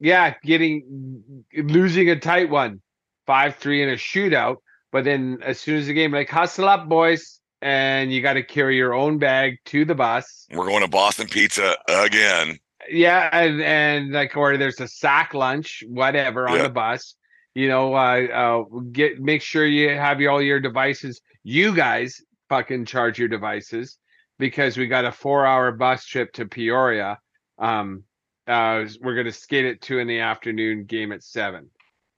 [0.00, 2.80] yeah, getting losing a tight one,
[3.26, 4.56] five three in a shootout.
[4.90, 8.42] But then as soon as the game, like hustle up, boys, and you got to
[8.42, 10.46] carry your own bag to the bus.
[10.50, 12.58] We're going to Boston Pizza again.
[12.88, 16.62] Yeah, and and like or there's a sack lunch, whatever, on Yeah.
[16.62, 17.16] the bus.
[17.54, 21.20] You know, uh, uh, get make sure you have your, all your devices.
[21.42, 23.98] You guys fucking charge your devices
[24.38, 27.18] because we got a four-hour bus trip to Peoria.
[27.58, 28.04] Um,
[28.48, 31.70] uh, we're gonna skate at two in the afternoon, game at seven,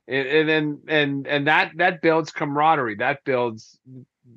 [0.09, 2.97] and, and then and and that that builds camaraderie.
[2.97, 3.79] That builds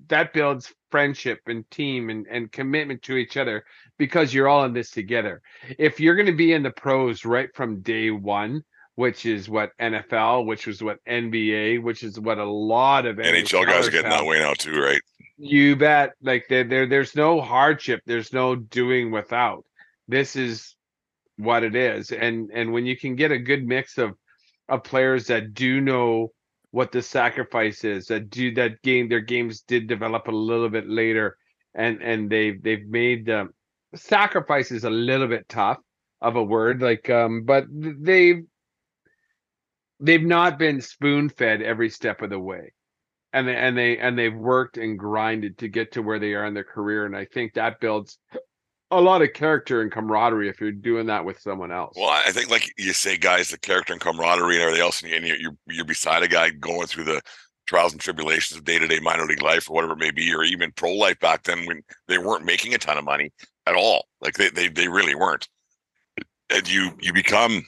[0.07, 3.63] that builds friendship and team and, and commitment to each other
[3.97, 5.41] because you're all in this together
[5.77, 8.63] if you're going to be in the pros right from day one,
[8.95, 13.65] which is what NFL, which is what NBA, which is what a lot of NHL
[13.65, 15.01] guys are getting have, that way now too, right?
[15.37, 16.11] You bet.
[16.21, 18.01] Like there, there, there's no hardship.
[18.05, 19.65] There's no doing without.
[20.07, 20.75] This is
[21.37, 24.11] what it is, and and when you can get a good mix of
[24.69, 26.29] of players that do know
[26.71, 30.87] what the sacrifice is, that do that game, their games did develop a little bit
[30.87, 31.37] later,
[31.73, 33.47] and and they've they've made the
[33.95, 35.77] sacrifice is a little bit tough
[36.21, 38.43] of a word, like um, but they've
[39.99, 42.73] they've not been spoon fed every step of the way
[43.33, 46.45] and they and they and they've worked and grinded to get to where they are
[46.45, 48.17] in their career and i think that builds
[48.97, 52.31] a lot of character and camaraderie if you're doing that with someone else Well, I
[52.31, 55.57] think like you say, guys, the character and camaraderie and everything else, and you're you're,
[55.67, 57.21] you're beside a guy going through the
[57.65, 60.33] trials and tribulations of day to day minor league life or whatever it may be,
[60.33, 63.31] or even pro life back then when they weren't making a ton of money
[63.65, 64.05] at all.
[64.21, 65.47] Like they they, they really weren't.
[66.49, 67.63] And you you become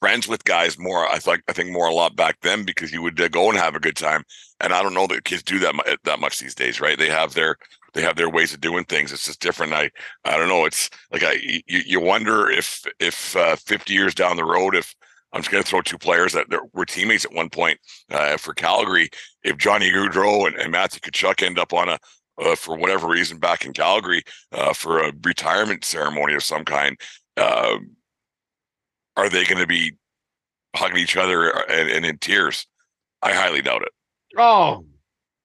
[0.00, 1.08] friends with guys more.
[1.08, 3.58] I think I think more a lot back then because you would uh, go and
[3.58, 4.24] have a good time.
[4.60, 6.98] And I don't know that kids do that mu- that much these days, right?
[6.98, 7.56] They have their
[7.94, 9.12] they have their ways of doing things.
[9.12, 9.72] It's just different.
[9.72, 9.90] I
[10.24, 10.64] I don't know.
[10.64, 14.94] It's like I you, you wonder if if uh, 50 years down the road, if
[15.32, 17.78] I'm just going to throw two players that were teammates at one point
[18.10, 19.10] uh, for Calgary.
[19.44, 21.98] If Johnny Gaudreau and, and Matthew Tkachuk end up on a
[22.38, 24.22] uh, for whatever reason back in Calgary
[24.52, 26.98] uh, for a retirement ceremony of some kind,
[27.36, 27.76] uh,
[29.20, 29.92] are they going to be
[30.74, 32.66] hugging each other uh, and, and in tears?
[33.22, 33.92] I highly doubt it.
[34.36, 34.84] Oh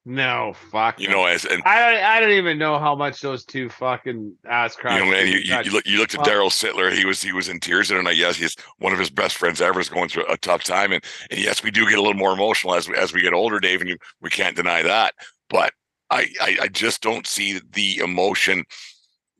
[0.08, 1.00] no, fuck.
[1.00, 1.16] You no.
[1.16, 4.78] know, as and I don't, I don't even know how much those two fucking ass
[4.84, 6.96] you know, and you, you, you look you looked at Daryl Sittler.
[6.96, 8.16] He was he was in tears other night.
[8.16, 11.04] Yes, he's one of his best friends ever is going through a tough time, and
[11.32, 13.60] and yes, we do get a little more emotional as we as we get older,
[13.60, 15.16] Dave, and you, we can't deny that.
[15.50, 15.74] But
[16.12, 18.64] I, I I just don't see the emotion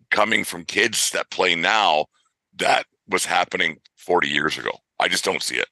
[0.10, 2.06] coming from kids that play now
[2.58, 4.72] that was happening 40 years ago.
[5.00, 5.68] I just don't see it.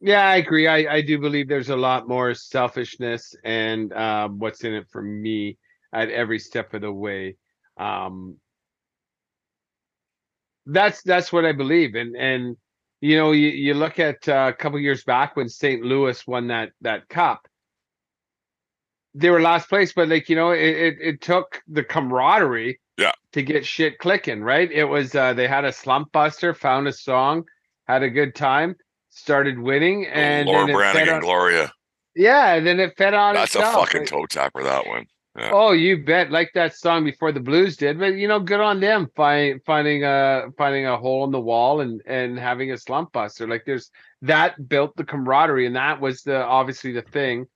[0.00, 0.68] Yeah, I agree.
[0.68, 5.02] I, I do believe there's a lot more selfishness and um, what's in it for
[5.02, 5.58] me
[5.92, 7.36] at every step of the way.
[7.76, 8.36] Um,
[10.66, 12.56] that's that's what I believe, and and
[13.00, 15.82] you know you, you look at uh, a couple years back when St.
[15.82, 17.48] Louis won that that cup,
[19.14, 23.12] they were last place, but like you know it it, it took the camaraderie Yeah.
[23.32, 24.70] to get shit clicking, right?
[24.70, 27.44] It was uh, they had a slump buster, found a song,
[27.86, 28.74] had a good time,
[29.08, 31.72] started winning, and Laura then it fed Branigan, on- Gloria.
[32.16, 35.06] yeah, and then it fed on That's a fucking toe tapper, that one.
[35.38, 35.50] Yeah.
[35.52, 36.32] Oh, you bet.
[36.32, 40.02] Like that song before the Blues did, but you know, good on them find, finding
[40.02, 43.46] a finding a hole in the wall and and having a slump buster.
[43.46, 43.92] Like there's
[44.22, 47.46] that built the camaraderie, and that was the obviously the thing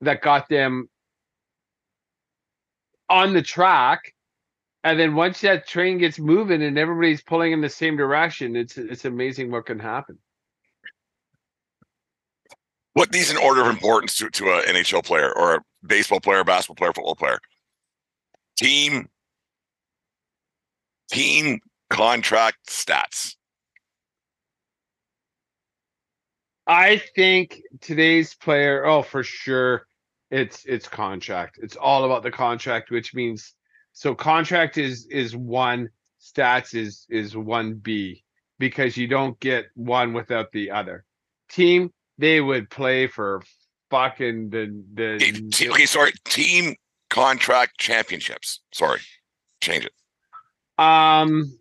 [0.00, 0.88] that got them
[3.08, 4.14] on the track.
[4.84, 8.78] And then once that train gets moving and everybody's pulling in the same direction, it's
[8.78, 10.18] it's amazing what can happen.
[12.92, 16.42] What these in order of importance to, to a NHL player or a baseball player,
[16.44, 17.38] basketball player, football player?
[18.56, 19.08] Team,
[21.10, 23.34] team contract stats.
[26.66, 29.86] I think today's player, oh, for sure,
[30.30, 31.58] it's it's contract.
[31.62, 33.54] It's all about the contract, which means
[33.92, 35.88] so contract is is one,
[36.20, 38.24] stats is is one B
[38.58, 41.04] because you don't get one without the other.
[41.48, 43.42] Team, they would play for
[43.90, 46.76] fucking the the okay, sorry, team
[47.08, 48.60] contract championships.
[48.72, 49.00] Sorry,
[49.60, 49.92] change it.
[50.78, 51.58] Um,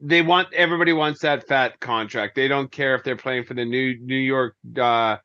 [0.00, 2.34] they want everybody wants that fat contract.
[2.34, 5.16] They don't care if they're playing for the new New York, uh,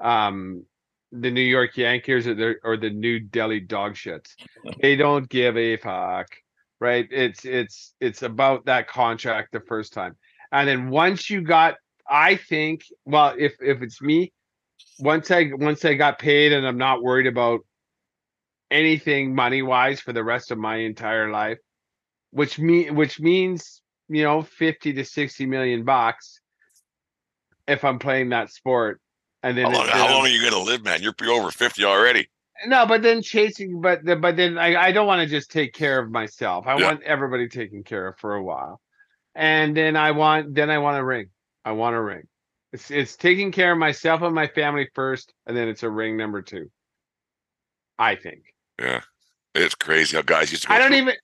[0.00, 0.64] um,
[1.12, 4.34] the New York Yankees or the or the New Delhi Dog Shits.
[4.80, 6.28] They don't give a fuck,
[6.80, 7.06] right?
[7.10, 10.16] It's it's it's about that contract the first time,
[10.52, 11.74] and then once you got,
[12.08, 14.32] I think, well, if if it's me,
[14.98, 17.60] once I once I got paid and I'm not worried about
[18.70, 21.58] anything money wise for the rest of my entire life
[22.30, 26.40] which mean which means you know 50 to 60 million bucks
[27.66, 29.00] if i'm playing that sport
[29.46, 31.02] and then How long, how long are you going to live, man?
[31.02, 32.28] You're over 50 already.
[32.66, 35.98] no but then chasing but but then i, I don't want to just take care
[36.00, 36.86] of myself i Yeah.
[36.86, 38.80] want everybody taken care of for a while
[39.34, 41.26] and then i want then i want a ring
[41.66, 42.22] i want a ring
[42.72, 46.16] it's it's taking care of myself and my family first and then it's a ring
[46.16, 46.70] number two
[47.98, 48.40] i think
[48.80, 49.02] Yeah.
[49.54, 51.14] It's crazy how guys used to i don't through- even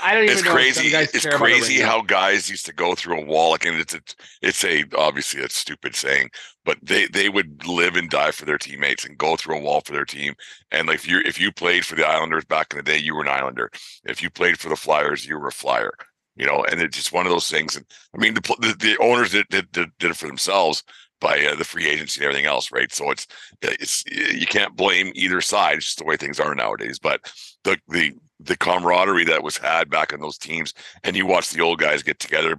[0.00, 0.88] i don't even it's know crazy.
[0.88, 3.50] It's care about a crazy how guys used to go through a wall.
[3.50, 4.00] Like, and it's a,
[4.40, 6.30] it's a obviously a stupid saying,
[6.64, 9.80] but they they would live and die for their teammates and go through a wall
[9.80, 10.34] for their team.
[10.70, 13.14] And like, if you if you played for the Islanders back in the day, you
[13.14, 13.70] were an Islander.
[14.04, 15.92] If you played for the Flyers, you were a Flyer.
[16.34, 17.76] You know, and it's just one of those things.
[17.76, 17.84] And
[18.14, 20.82] I mean, the the, the owners did did did it for themselves
[21.22, 22.92] by uh, the free agency and everything else, right?
[22.92, 23.26] So it's
[23.62, 25.76] it's you can't blame either side.
[25.76, 26.98] It's just the way things are nowadays.
[26.98, 27.32] But
[27.64, 31.62] the the the camaraderie that was had back in those teams, and you watch the
[31.62, 32.56] old guys get together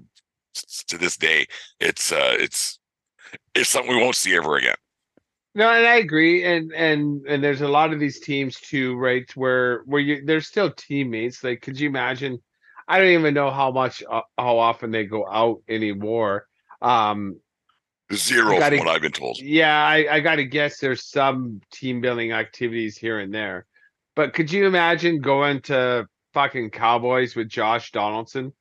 [0.88, 1.46] to this day.
[1.80, 2.80] It's uh, it's
[3.54, 4.76] it's something we won't see ever again.
[5.56, 9.30] No, and I agree, and and and there's a lot of these teams too, right?
[9.36, 11.44] Where where you they're still teammates.
[11.44, 12.42] Like, could you imagine?
[12.88, 16.48] I don't even know how much uh, how often they go out anymore.
[16.82, 17.40] Um,
[18.16, 19.40] Zero gotta- from what I've been told.
[19.40, 23.66] yeah, I I got to guess there's some team building activities here and there,
[24.16, 28.54] but could you imagine going to fucking Cowboys with Josh Donaldson,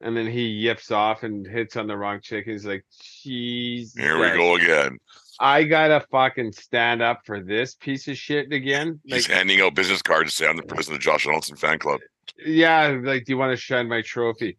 [0.00, 2.44] and then he yips off and hits on the wrong chick?
[2.46, 2.84] He's like,
[3.24, 4.98] "Jeez, Here we go again.
[5.40, 10.02] I gotta fucking stand up for this piece of shit again." He's handing out business
[10.02, 12.00] cards to say I'm the president of Josh Donaldson fan club.
[12.44, 14.58] Yeah, like, do you want to shine my trophy?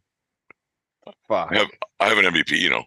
[1.28, 1.52] fuck.
[1.52, 1.68] I have
[2.00, 2.84] I have an MVP, you know.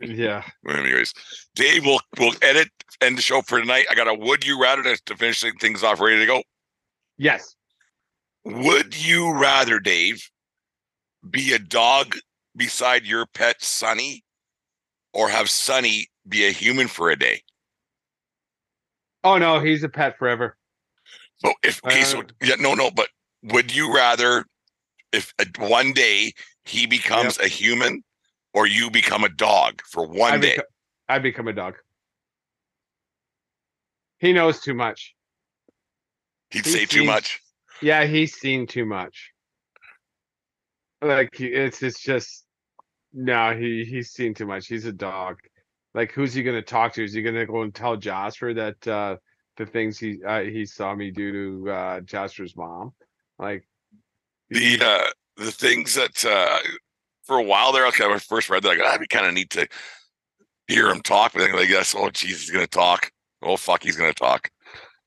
[0.00, 0.44] Yeah.
[0.68, 1.12] Anyways,
[1.54, 2.68] Dave we'll we'll edit
[3.00, 3.86] end the show for tonight.
[3.90, 6.42] I got a would you rather to, to finish things off, ready to go.
[7.16, 7.56] Yes.
[8.44, 10.22] Would you rather, Dave,
[11.28, 12.16] be a dog
[12.56, 14.24] beside your pet Sunny,
[15.12, 17.42] or have Sunny be a human for a day?
[19.24, 20.56] Oh no, he's a pet forever.
[21.38, 23.08] So if okay, so Uh, yeah, no, no, but
[23.42, 24.44] would you rather
[25.12, 26.32] if uh, one day
[26.64, 28.02] he becomes a human
[28.58, 30.56] or you become a dog for one I day?
[30.56, 30.64] beco-
[31.08, 31.76] I become a dog.
[34.18, 35.14] He knows too much.
[36.50, 37.40] He'd he say too much.
[37.80, 39.30] Yeah, he's seen too much.
[41.00, 42.44] Like it's it's just
[43.12, 44.66] no, he he's seen too much.
[44.66, 45.36] He's a dog.
[45.94, 47.04] Like who's he gonna talk to?
[47.04, 49.16] Is he gonna go and tell Jasper that uh
[49.56, 52.92] the things he uh, he saw me do to uh Jasper's mom?
[53.38, 53.68] Like
[54.50, 56.58] The uh the things that uh
[57.28, 59.26] for a while there, okay, when I first read that, like, ah, I'd be kind
[59.26, 59.68] of neat to
[60.66, 63.10] hear him talk, but then like, yes, oh, jeez, he's gonna talk.
[63.42, 64.50] Oh, fuck, he's gonna talk.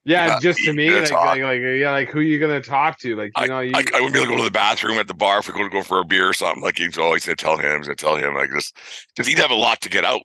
[0.06, 3.16] yeah, just to me, like, like like yeah, like who are you gonna talk to?
[3.16, 5.08] Like you know, you, I, I wouldn't be able to go to the bathroom at
[5.08, 6.64] the bar if we go to go for a beer or something.
[6.64, 8.72] Like he's always gonna tell him, he's gonna tell him, like this,
[9.16, 10.22] because he'd have a lot to get out,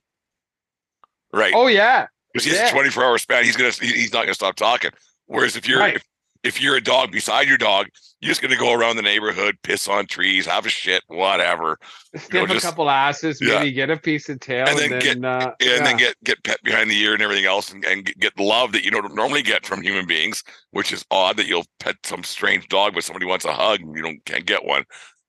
[1.32, 1.53] right?
[1.55, 2.68] oh yeah, Because he has Yeah.
[2.68, 3.44] a 24 hour span.
[3.44, 4.90] He's gonna he- he's not gonna stop talking.
[5.26, 5.97] Whereas if you're Right.
[5.97, 6.05] if,
[6.47, 7.86] if you're a dog beside your dog,
[8.20, 11.78] you're just gonna go around the neighborhood, piss on trees, have a shit, whatever,
[12.16, 13.59] sniff just- a couple asses, yeah.
[13.59, 15.84] maybe get a piece of tail, And and then then, get- uh, and yeah.
[15.84, 18.84] then get get pet behind the ear and everything else, and, and get- love that
[18.84, 22.68] you don't normally get from human beings, which is odd that you'll pet some strange
[22.68, 24.84] dog, but somebody wants a hug and you don't can't get one.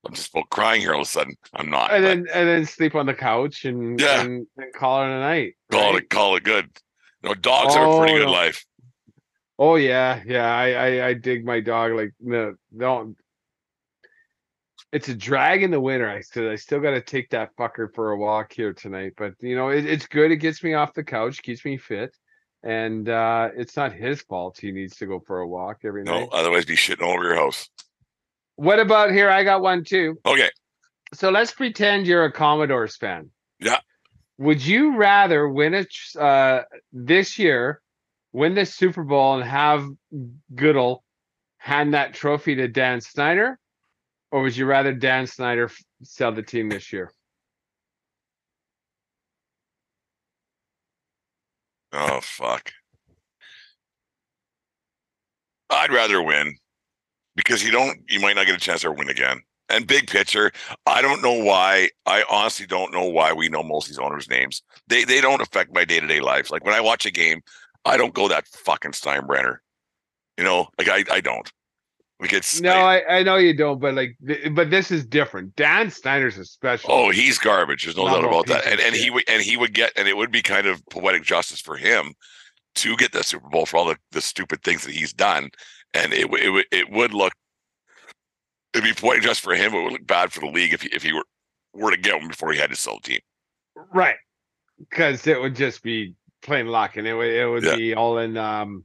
[0.06, 1.36] I'm just about crying here all of a sudden.
[1.54, 1.92] I'm not.
[1.92, 4.22] and but then and then sleep on the couch and Yeah.
[4.22, 5.56] and, and call it a night.
[5.72, 6.04] call right?
[6.04, 6.70] it call it good.
[7.24, 8.32] No, dogs have a pretty Oh, good no.
[8.32, 8.64] life.
[9.60, 10.46] Oh yeah, yeah.
[10.46, 11.94] I, I I dig my dog.
[11.94, 13.18] Like no, don't.
[14.94, 16.10] It's a drag in the winter.
[16.10, 19.14] I said I still got to take that fucker for a walk here tonight.
[19.18, 20.32] But you know, it, it's good.
[20.32, 22.16] It gets me off the couch, keeps me fit,
[22.64, 24.58] and uh it's not his fault.
[24.60, 26.30] He needs to go for a walk every No, night.
[26.32, 27.70] No, otherwise be shitting all over your house.
[28.56, 29.30] What about here?
[29.30, 30.20] I got one too.
[30.26, 30.50] Okay.
[31.14, 33.30] So let's pretend you're a Commanders fan.
[33.60, 33.80] Yeah.
[34.40, 37.82] Would you rather win a uh, this year,
[38.38, 39.90] win this Super Bowl, and have
[40.54, 41.04] Goodell
[41.58, 43.58] hand that trophy to Dan Snyder,
[44.32, 45.72] or would you rather Dan Snyder
[46.04, 47.12] sell the team this year?
[51.92, 52.72] Oh fuck.
[55.72, 56.56] I'd rather win
[57.36, 59.42] because you don't you might not get a chance to win again.
[59.70, 60.52] And big picture,
[60.86, 61.90] I don't know why.
[62.06, 64.62] I honestly don't know why we know most of these owners' names.
[64.88, 66.52] They they don't affect my day to day life.
[66.52, 67.42] Like when I watch a game,
[67.88, 69.58] I don't go that fucking Steinbrenner.
[70.38, 71.52] You know, like I I don't.
[72.20, 75.06] Like it's No, I- I, I know you don't, but like, th- but this is
[75.06, 75.56] different.
[75.56, 76.92] Dan Snyder's a special.
[76.92, 77.84] Oh, he's garbage.
[77.84, 78.66] There's no doubt about that.
[78.66, 81.24] And and he would and he would get and it would be kind of poetic
[81.24, 82.14] justice for him
[82.76, 85.50] to get the Super Bowl for all the, the stupid things that he's done.
[85.94, 87.34] And it would it would it would look
[88.74, 89.74] it'd be poetic justice for him.
[89.76, 91.24] It would look bad for the league if he if he were
[91.74, 93.20] were to get one before he had to sell the team.
[93.94, 94.16] right,
[94.80, 97.76] because it would just be plain luck, and it would it would Yeah.
[97.76, 98.38] be all in.
[98.38, 98.84] um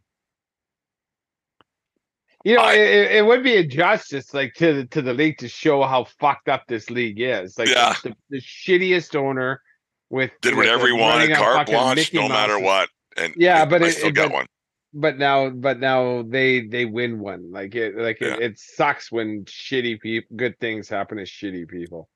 [2.44, 5.38] You know, I- it, it- would be a justice, like to the to the league,
[5.38, 7.56] to show how fucked up this league is.
[7.58, 7.94] Like Yeah.
[8.02, 9.62] the, the shittiest owner
[10.10, 12.88] with Did with whatever he wanted, carte blanche, no matter what.
[13.16, 14.46] And Yeah, and but I it- still it- got but- one.
[14.94, 17.50] But now, but now they they win one.
[17.50, 18.34] Like it, like Yeah.
[18.34, 22.10] it, it sucks when shitty people, good things happen to shitty people.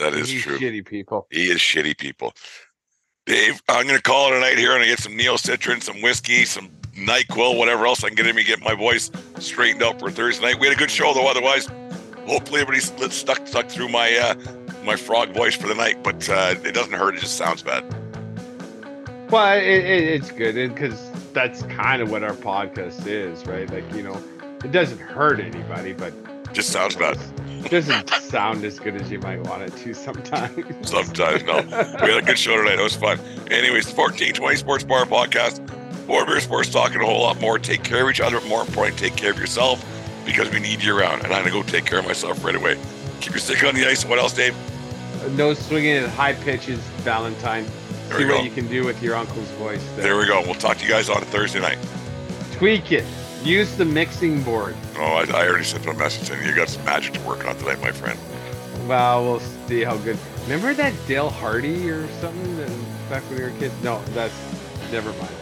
[0.00, 0.58] That is He's true.
[0.58, 1.28] Shitty people.
[1.30, 2.32] He is shitty people.
[3.24, 6.00] Dave, I'm gonna call it a night here and I get some Neo Citran, some
[6.02, 10.00] whiskey, some NyQuil, whatever else I can get in me, get my voice straightened out
[10.00, 10.58] for Thursday night.
[10.58, 11.66] We had a good show though, otherwise,
[12.26, 14.34] hopefully everybody's stuck stuck through my uh
[14.84, 17.84] my frog voice for the night, but uh it doesn't hurt, it just sounds bad.
[19.30, 23.70] Well, it, it, it's good because that's kind of what our podcast is, right?
[23.70, 24.20] Like you know,
[24.64, 26.12] it doesn't hurt anybody, but
[26.52, 27.18] Just sounds bad.
[27.64, 30.52] it doesn't sound as good as you might want it to sometimes.
[30.88, 31.56] Sometimes, no.
[31.62, 32.78] We had a good show tonight.
[32.78, 33.18] It was fun.
[33.50, 35.66] Anyways, the 1420 Sports Bar Podcast.
[36.06, 37.58] Four beer sports talk, and a whole lot more.
[37.58, 39.84] Take care of each other, more important, take care of yourself
[40.26, 41.22] because we need you around.
[41.24, 42.76] And I'm going to go take care of myself right away.
[43.20, 44.04] Keep your stick on the ice.
[44.04, 44.54] What else, Dave?
[45.36, 47.64] no swinging at high pitches, Valentine.
[48.08, 48.42] There See what go.
[48.42, 49.82] you can do with your uncle's voice.
[49.94, 50.02] There.
[50.06, 50.42] There we go.
[50.42, 51.78] We'll talk to you guys on Thursday night.
[52.52, 53.04] Tweak it.
[53.44, 54.76] Use the mixing board.
[54.96, 57.44] Oh, I, I already sent them a message saying you got some magic to work
[57.44, 58.18] on tonight, my friend.
[58.86, 60.16] Well, we'll see how good.
[60.44, 62.68] Remember that Dale Hardy or something that
[63.08, 63.74] back when we were kids?
[63.82, 64.34] No, that's
[64.92, 65.34] never mind.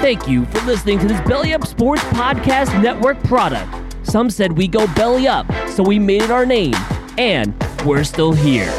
[0.00, 3.72] Thank you for listening to this Belly Up Sports Podcast Network product.
[4.02, 6.74] Some said we go belly up, so we made it our name,
[7.18, 7.54] And
[7.84, 8.72] we're still here.